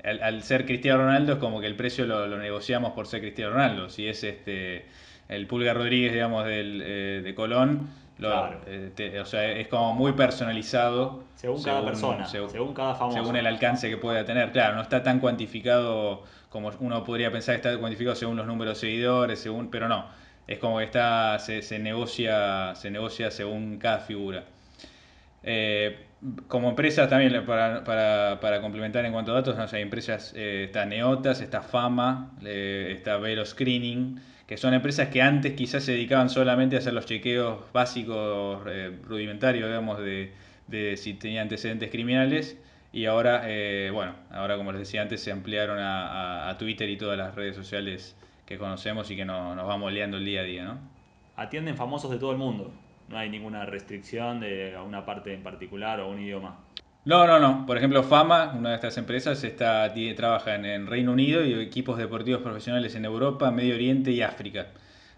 al, 0.03 0.43
ser 0.43 0.65
Cristiano 0.65 0.99
Ronaldo 0.99 1.33
es 1.33 1.39
como 1.39 1.59
que 1.59 1.67
el 1.67 1.75
precio 1.75 2.05
lo, 2.05 2.37
negociamos 2.37 2.93
por 2.93 3.07
ser 3.07 3.21
Cristiano 3.21 3.53
Ronaldo. 3.53 3.89
Si 3.89 4.07
es 4.07 4.23
este 4.23 4.85
el 5.29 5.47
Pulga 5.47 5.73
Rodríguez, 5.73 6.13
digamos, 6.13 6.45
del, 6.45 6.83
eh, 6.85 7.21
de 7.23 7.33
Colón, 7.33 7.89
eh, 8.17 9.19
o 9.21 9.25
sea, 9.25 9.51
es 9.51 9.67
como 9.67 9.93
muy 9.93 10.13
personalizado. 10.13 11.23
Según, 11.35 11.61
cada 11.61 11.83
persona, 11.83 12.25
según, 12.25 12.73
cada 12.73 12.95
famoso. 12.95 13.17
Según 13.17 13.35
el 13.35 13.45
alcance 13.45 13.89
que 13.89 13.97
pueda 13.97 14.23
tener. 14.25 14.51
Claro, 14.51 14.75
no 14.75 14.81
está 14.81 15.03
tan 15.03 15.19
cuantificado 15.19 16.23
como 16.49 16.71
uno 16.79 17.03
podría 17.03 17.31
pensar 17.31 17.55
que 17.55 17.67
está 17.67 17.77
cuantificado 17.77 18.15
según 18.15 18.37
los 18.37 18.47
números 18.47 18.75
de 18.75 18.87
seguidores, 18.87 19.39
según, 19.39 19.69
pero 19.69 19.89
no, 19.89 20.05
es 20.47 20.57
como 20.59 20.77
que 20.77 20.85
está, 20.85 21.37
se, 21.39 21.79
negocia, 21.79 22.73
se 22.75 22.89
negocia 22.89 23.29
según 23.29 23.77
cada 23.77 23.99
figura. 23.99 24.45
Eh, 25.43 26.05
como 26.47 26.69
empresas 26.69 27.09
también, 27.09 27.45
para, 27.45 27.83
para, 27.83 28.61
complementar 28.61 29.03
en 29.05 29.11
cuanto 29.11 29.33
a 29.33 29.35
datos, 29.35 29.57
no 29.57 29.67
sé, 29.67 29.75
hay 29.75 29.81
empresas, 29.81 30.33
eh, 30.35 30.63
está 30.67 30.85
Neotas, 30.85 31.41
está 31.41 31.61
Fama, 31.61 32.31
está 32.41 33.17
Velo 33.17 33.45
Screening, 33.45 34.21
que 34.47 34.57
son 34.57 34.73
empresas 34.73 35.09
que 35.09 35.21
antes 35.21 35.53
quizás 35.53 35.83
se 35.83 35.93
dedicaban 35.93 36.29
solamente 36.29 36.75
a 36.75 36.79
hacer 36.79 36.93
los 36.93 37.05
chequeos 37.05 37.71
básicos, 37.73 38.63
rudimentarios, 39.03 39.67
digamos, 39.67 39.99
de, 39.99 40.33
de 40.67 40.97
si 40.97 41.13
tenía 41.13 41.41
antecedentes 41.41 41.89
criminales 41.89 42.57
y 42.95 43.07
ahora, 43.07 43.41
eh, 43.43 43.89
bueno, 43.91 44.13
ahora 44.31 44.55
como 44.55 44.71
les 44.71 44.79
decía 44.79 45.01
antes, 45.01 45.21
se 45.21 45.29
ampliaron 45.29 45.79
a, 45.81 46.55
Twitter 46.57 46.89
y 46.89 46.95
todas 46.95 47.17
las 47.17 47.35
redes 47.35 47.53
sociales 47.53 48.15
que 48.45 48.57
conocemos 48.57 49.11
y 49.11 49.17
que 49.17 49.25
nos 49.25 49.67
vamos 49.67 49.91
liando 49.91 50.15
el 50.15 50.23
día 50.23 50.39
a 50.39 50.43
día, 50.43 50.63
¿no? 50.63 50.77
Atienden 51.35 51.75
famosos 51.75 52.09
de 52.09 52.19
todo 52.19 52.31
el 52.31 52.37
mundo. 52.37 52.71
No 53.09 53.17
hay 53.17 53.29
ninguna 53.29 53.65
restricción 53.65 54.39
de 54.39 54.77
una 54.77 55.05
parte 55.05 55.33
en 55.33 55.43
particular 55.43 55.99
o 55.99 56.09
un 56.09 56.21
idioma. 56.21 56.57
No, 57.05 57.27
no, 57.27 57.39
no. 57.39 57.65
Por 57.67 57.77
ejemplo, 57.77 58.01
Fama, 58.03 58.53
una 58.57 58.69
de 58.69 58.75
estas 58.75 58.97
empresas, 58.97 59.43
está, 59.43 59.93
trabaja 60.15 60.55
en, 60.55 60.87
Reino 60.87 61.11
Unido 61.11 61.45
y 61.45 61.53
equipos 61.53 61.97
deportivos 61.99 62.41
profesionales 62.41 62.95
en 62.95 63.05
Europa, 63.05 63.51
Medio 63.51 63.75
Oriente 63.75 64.11
y 64.11 64.23
África. 64.23 64.67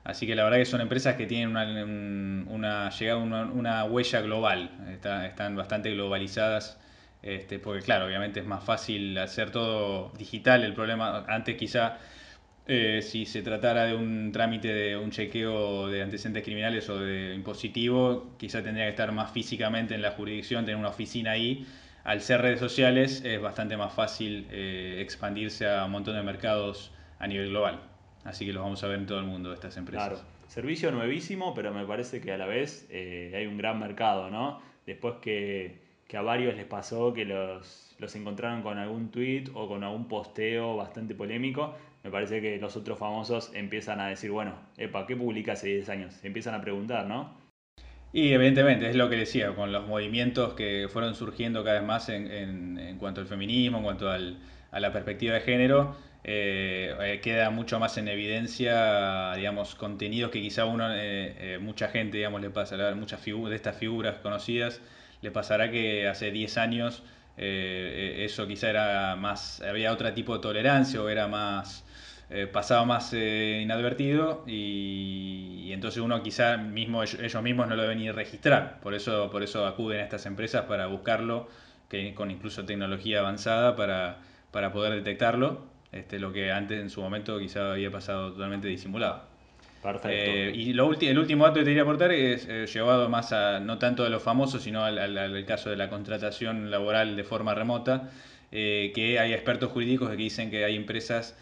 Así 0.04 0.28
que 0.28 0.36
la 0.36 0.44
verdad 0.44 0.58
que 0.58 0.66
son 0.66 0.82
empresas 0.82 1.16
que 1.16 1.26
tienen 1.26 1.50
una, 1.50 1.64
una 2.54 2.90
llegada, 2.90 3.18
una, 3.20 3.86
huella 3.86 4.22
global, 4.22 4.70
están 5.26 5.56
bastante 5.56 5.92
globalizadas, 5.92 6.78
este, 7.24 7.58
porque 7.60 7.82
claro, 7.82 8.06
obviamente 8.06 8.42
es 8.42 8.46
más 8.46 8.64
fácil 8.64 9.18
hacer 9.18 9.52
todo 9.52 10.12
digital. 10.18 10.64
El 10.64 10.74
problema, 10.74 11.26
antes 11.28 11.56
quizá 11.58 12.00
eh, 12.70 13.02
si 13.02 13.26
se 13.26 13.42
tratara 13.42 13.86
de 13.86 13.96
un 13.96 14.32
trámite 14.34 14.68
de 14.68 14.98
un 14.98 15.10
chequeo 15.10 15.88
de 15.88 16.02
antecedentes 16.02 16.44
criminales 16.44 16.90
o 16.90 17.00
de 17.00 17.34
impositivo, 17.34 18.36
quizá 18.38 18.62
tendría 18.62 18.86
que 18.86 18.90
estar 18.92 19.12
más 19.14 19.32
físicamente 19.32 19.96
en 19.96 20.02
la 20.02 20.12
jurisdicción, 20.12 20.66
tener 20.66 20.78
una 20.78 20.90
oficina 20.90 21.32
ahí. 21.32 21.66
Al 22.04 22.22
ser 22.22 22.42
redes 22.42 22.60
sociales 22.60 23.24
es 23.24 23.42
bastante 23.42 23.78
más 23.78 23.94
fácil 23.94 24.48
eh, 24.52 25.00
expandirse 25.02 25.68
a 25.68 25.86
un 25.86 25.92
montón 25.92 26.16
de 26.16 26.24
mercados 26.24 26.92
a 27.20 27.28
nivel 27.28 27.50
global. 27.50 27.80
Así 28.26 28.46
que 28.46 28.52
los 28.52 28.62
vamos 28.62 28.84
a 28.84 28.88
ver 28.88 29.00
en 29.00 29.06
todo 29.06 29.20
el 29.20 29.26
mundo, 29.26 29.54
estas 29.54 29.78
empresas. 29.78 30.10
Claro, 30.10 30.24
servicio 30.48 30.92
nuevísimo, 30.92 31.54
pero 31.54 31.74
me 31.74 31.86
parece 31.86 32.20
que 32.20 32.34
a 32.34 32.38
la 32.38 32.48
vez 32.48 32.86
eh, 32.90 33.32
hay 33.34 33.46
un 33.46 33.58
gran 33.58 33.80
mercado, 33.80 34.30
¿no? 34.30 34.62
Después 34.86 35.16
que, 35.22 35.80
a 36.14 36.22
varios 36.22 36.56
les 36.56 36.66
pasó 36.66 37.14
que 37.14 37.24
los, 37.24 37.96
los 38.00 38.16
encontraron 38.16 38.62
con 38.62 38.78
algún 38.78 39.10
tweet 39.10 39.46
o 39.54 39.68
con 39.70 39.86
algún 39.86 40.10
posteo 40.10 40.76
bastante 40.76 41.16
polémico, 41.16 41.76
me 42.08 42.12
parece 42.12 42.40
que 42.40 42.58
los 42.58 42.78
otros 42.78 42.98
famosos 42.98 43.52
empiezan 43.54 44.00
a 44.00 44.08
decir, 44.08 44.32
bueno, 44.32 44.56
epa, 44.78 45.06
¿qué 45.06 45.18
publica 45.18 45.52
hace 45.52 45.68
10 45.68 45.90
años? 45.90 46.14
Se 46.14 46.28
empiezan 46.28 46.56
a 46.56 46.62
preguntar, 46.62 47.06
¿no? 47.06 47.38
Y 48.14 48.32
evidentemente, 48.32 48.90
es 48.90 48.96
lo 48.96 49.10
que 49.10 49.18
decía, 49.18 49.54
con 49.54 49.74
los 49.74 49.86
movimientos 49.86 50.54
que 50.54 50.88
fueron 50.90 51.16
surgiendo 51.16 51.66
cada 51.66 51.80
vez 51.80 51.86
más 51.86 52.08
en, 52.08 52.80
en, 52.80 52.98
cuanto 52.98 53.20
al 53.20 53.28
feminismo, 53.28 53.80
en 53.80 53.84
cuanto 53.84 54.10
al, 54.10 54.38
a 54.72 54.80
la 54.80 54.94
perspectiva 54.94 55.34
de 55.34 55.42
género, 55.42 55.98
eh, 56.24 56.96
eh, 57.02 57.20
queda 57.22 57.50
mucho 57.50 57.78
más 57.78 57.98
en 57.98 58.08
evidencia, 58.08 59.34
digamos, 59.36 59.76
contenidos 59.76 60.32
que 60.32 60.40
quizá 60.40 60.64
uno, 60.64 60.88
eh, 60.90 61.60
mucha 61.60 61.90
gente, 61.90 62.16
digamos, 62.16 62.40
le 62.40 62.52
pasa, 62.52 62.96
muchas 62.96 63.26
de 63.26 63.54
estas 63.54 63.76
figuras 63.76 64.20
conocidas, 64.20 64.80
le 65.22 65.30
pasará 65.32 65.72
que 65.72 66.08
hace 66.08 66.32
10 66.32 66.58
años 66.58 67.04
eso 67.38 68.48
quizá 68.48 68.70
era 68.70 69.16
más, 69.16 69.62
había 69.62 69.92
otro 69.94 70.12
tipo 70.14 70.36
de 70.36 70.42
tolerancia 70.42 71.02
o 71.02 71.10
era 71.10 71.28
más, 71.28 71.86
pasaba 72.52 72.84
más 72.86 73.14
inadvertido 73.14 74.44
y, 74.48 75.72
entonces 75.72 76.02
uno 76.02 76.24
quizá 76.24 76.58
mismo, 76.58 77.04
ellos 77.04 77.44
mismos 77.44 77.68
no 77.68 77.76
lo 77.76 77.84
deben 77.84 78.00
ni 78.00 78.12
registrar, 78.12 78.80
por 78.82 78.94
eso, 78.96 79.30
por 79.32 79.44
eso 79.44 79.66
acuden 79.68 80.00
a 80.02 80.04
estas 80.04 80.26
empresas 80.26 80.66
para 80.66 80.88
buscarlo, 80.88 81.48
que, 81.90 82.14
con 82.16 82.32
incluso 82.32 82.66
tecnología 82.66 83.20
avanzada 83.20 83.76
para, 83.76 84.18
para 84.52 84.72
poder 84.72 84.94
detectarlo 84.96 85.78
este, 85.92 86.20
lo 86.20 86.34
que 86.34 86.52
antes 86.52 86.80
en 86.80 86.90
su 86.90 87.02
momento 87.02 87.40
quizá 87.40 87.72
había 87.72 87.92
pasado 87.92 88.34
totalmente 88.34 88.68
disimulado. 88.68 89.37
Perfecto. 89.82 90.10
Eh, 90.10 90.52
y 90.56 90.74
lo 90.74 90.92
el 90.94 91.20
último 91.20 91.46
dato 91.46 91.60
que 91.60 91.62
te 91.62 91.70
quería 91.70 91.84
aportar 91.84 92.12
es 92.12 92.48
eh, 92.50 92.66
llevado 92.68 93.10
más 93.10 93.32
a, 93.32 93.60
no 93.60 93.78
tanto 93.78 94.04
de 94.04 94.10
los 94.10 94.24
famosos, 94.24 94.64
sino 94.64 94.84
al, 94.84 95.46
caso 95.46 95.70
de 95.70 95.76
la 95.76 95.90
contratación 95.90 96.72
laboral 96.72 97.16
de 97.16 97.24
forma 97.24 97.54
remota, 97.54 98.10
eh, 98.52 98.92
que 98.96 99.20
hay 99.20 99.34
expertos 99.34 99.72
jurídicos 99.72 100.10
que 100.10 100.16
dicen 100.16 100.50
que 100.50 100.66
hay 100.66 100.76
empresas 100.76 101.38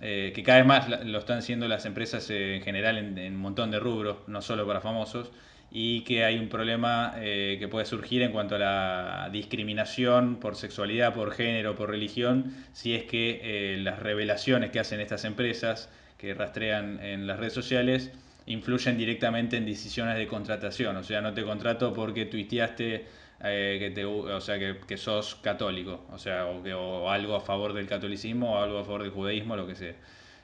que 0.00 0.42
cada 0.46 0.56
vez 0.56 0.66
más 0.66 1.04
lo 1.04 1.18
están 1.18 1.36
haciendo 1.40 1.68
las 1.68 1.84
empresas 1.84 2.30
en 2.30 2.62
general 2.62 2.96
en, 2.96 3.18
en, 3.18 3.34
un 3.34 3.40
montón 3.40 3.70
de 3.70 3.78
rubros, 3.78 4.16
no 4.28 4.40
solo 4.40 4.66
para 4.66 4.80
famosos, 4.80 5.30
y 5.70 6.04
que 6.04 6.24
hay 6.24 6.38
un 6.38 6.48
problema 6.48 7.12
que 7.18 7.68
puede 7.70 7.84
surgir 7.84 8.22
en 8.22 8.32
cuanto 8.32 8.54
a 8.54 8.58
la 8.58 9.28
discriminación 9.30 10.36
por 10.36 10.56
sexualidad, 10.56 11.12
por 11.12 11.32
género, 11.32 11.76
por 11.76 11.90
religión, 11.90 12.54
si 12.72 12.94
es 12.94 13.02
que 13.02 13.76
las 13.80 13.98
revelaciones 13.98 14.70
que 14.70 14.80
hacen 14.80 15.00
estas 15.00 15.26
empresas 15.26 15.90
que 16.20 16.34
rastrean 16.34 17.02
en 17.02 17.26
las 17.26 17.38
redes 17.38 17.54
sociales 17.54 18.12
influyen 18.44 18.98
directamente 18.98 19.56
en 19.56 19.64
decisiones 19.64 20.16
de 20.18 20.26
contratación. 20.26 20.96
O 20.96 21.02
sea, 21.02 21.22
no 21.22 21.32
te 21.32 21.42
contrato 21.44 21.94
porque 21.94 22.26
tuiteaste 22.26 23.06
eh, 23.42 23.76
que, 23.78 23.90
te, 23.90 24.04
o 24.04 24.40
sea, 24.40 24.58
que, 24.58 24.96
sos 24.98 25.36
católico, 25.36 26.04
o 26.10 26.18
sea, 26.18 26.46
o, 26.46 26.62
que, 26.62 26.74
o 26.74 27.08
algo 27.08 27.36
a 27.36 27.40
favor 27.40 27.72
del 27.72 27.86
catolicismo 27.86 28.54
o 28.54 28.62
algo 28.62 28.80
a 28.80 28.84
favor 28.84 29.02
del 29.02 29.12
judaísmo, 29.12 29.56
lo 29.56 29.66
que 29.66 29.74
sea. 29.74 29.94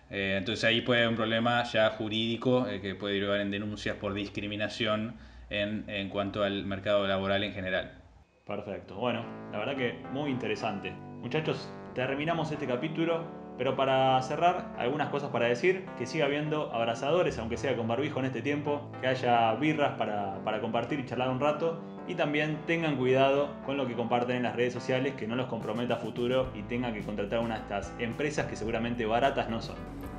Eh, 0.08 0.36
entonces 0.38 0.64
ahí 0.64 0.80
puede 0.80 1.00
haber 1.00 1.10
un 1.10 1.16
problema 1.16 1.62
ya 1.64 1.90
jurídico 1.90 2.66
eh, 2.68 2.80
que 2.80 2.94
puede 2.94 3.14
derivar 3.14 3.40
en 3.40 3.50
denuncias 3.50 3.96
por 3.96 4.14
discriminación 4.14 5.16
en, 5.50 5.84
en, 5.88 6.08
cuanto 6.08 6.42
al 6.42 6.64
mercado 6.64 7.06
laboral 7.06 7.42
en 7.44 7.52
general. 7.52 7.92
Perfecto. 8.46 8.94
Bueno, 8.94 9.26
la 9.52 9.58
verdad 9.58 9.76
que 9.76 9.92
muy 10.12 10.30
interesante. 10.30 10.92
Muchachos, 10.92 11.68
terminamos 11.94 12.50
este 12.52 12.66
capítulo, 12.66 13.45
pero 13.58 13.76
para 13.76 14.20
cerrar, 14.22 14.72
algunas 14.78 15.08
cosas 15.08 15.30
para 15.30 15.46
decir, 15.46 15.86
que 15.98 16.06
siga 16.06 16.26
habiendo 16.26 16.72
abrazadores, 16.72 17.38
aunque 17.38 17.56
sea 17.56 17.76
con 17.76 17.88
barbijo 17.88 18.20
en 18.20 18.26
este 18.26 18.42
tiempo, 18.42 18.90
que 19.00 19.06
haya 19.06 19.54
birras 19.54 19.98
para, 19.98 20.38
para 20.44 20.60
compartir 20.60 21.00
y 21.00 21.06
charlar 21.06 21.30
un 21.30 21.40
rato, 21.40 21.80
y 22.08 22.14
también 22.14 22.58
tengan 22.66 22.96
cuidado 22.96 23.48
con 23.64 23.76
lo 23.76 23.86
que 23.86 23.94
comparten 23.94 24.36
en 24.36 24.42
las 24.44 24.54
redes 24.54 24.72
sociales, 24.72 25.14
que 25.14 25.26
no 25.26 25.34
los 25.34 25.46
comprometa 25.46 25.94
a 25.94 25.96
futuro 25.96 26.50
y 26.54 26.62
tengan 26.62 26.94
que 26.94 27.00
contratar 27.00 27.40
una 27.40 27.56
de 27.56 27.60
estas 27.62 27.92
empresas 27.98 28.46
que 28.46 28.56
seguramente 28.56 29.06
baratas 29.06 29.48
no 29.48 29.60
son. 29.60 29.76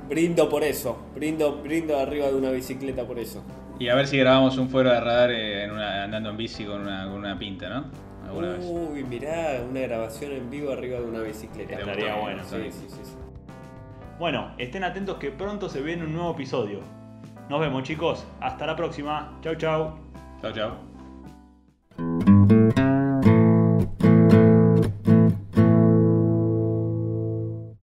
Brindo 0.08 0.48
por 0.48 0.64
eso, 0.64 0.98
brindo, 1.14 1.58
brindo 1.62 1.98
arriba 1.98 2.28
de 2.28 2.34
una 2.34 2.50
bicicleta 2.50 3.06
por 3.06 3.18
eso. 3.18 3.44
Y 3.78 3.88
a 3.88 3.94
ver 3.94 4.06
si 4.06 4.18
grabamos 4.18 4.58
un 4.58 4.68
fuero 4.68 4.90
de 4.90 5.00
radar 5.00 5.30
eh, 5.30 5.64
andando 5.64 6.30
en 6.30 6.36
bici 6.36 6.64
con 6.64 6.80
una, 6.82 7.38
pinta, 7.38 7.68
¿no? 7.68 7.84
Uy, 8.32 9.04
mirá, 9.04 9.62
una 9.68 9.80
grabación 9.80 10.32
en 10.32 10.50
vivo 10.50 10.72
arriba 10.72 10.98
de 10.98 11.06
una 11.06 11.20
bicicleta. 11.20 11.78
Estaría 11.78 12.16
bueno. 12.16 12.42
Sí, 12.44 12.56
sí, 12.70 12.86
sí, 12.88 13.17
Bueno, 14.18 14.50
estén 14.58 14.82
atentos 14.82 15.18
que 15.18 15.30
pronto 15.30 15.68
se 15.68 15.80
viene 15.80 16.04
un 16.04 16.12
nuevo 16.12 16.32
episodio. 16.32 16.80
Nos 17.48 17.60
vemos 17.60 17.84
chicos, 17.84 18.26
hasta 18.40 18.66
la 18.66 18.74
próxima. 18.74 19.38
Chau 19.42 19.54
chau. 19.54 19.98
Chau 20.42 20.52
chau. 20.52 20.87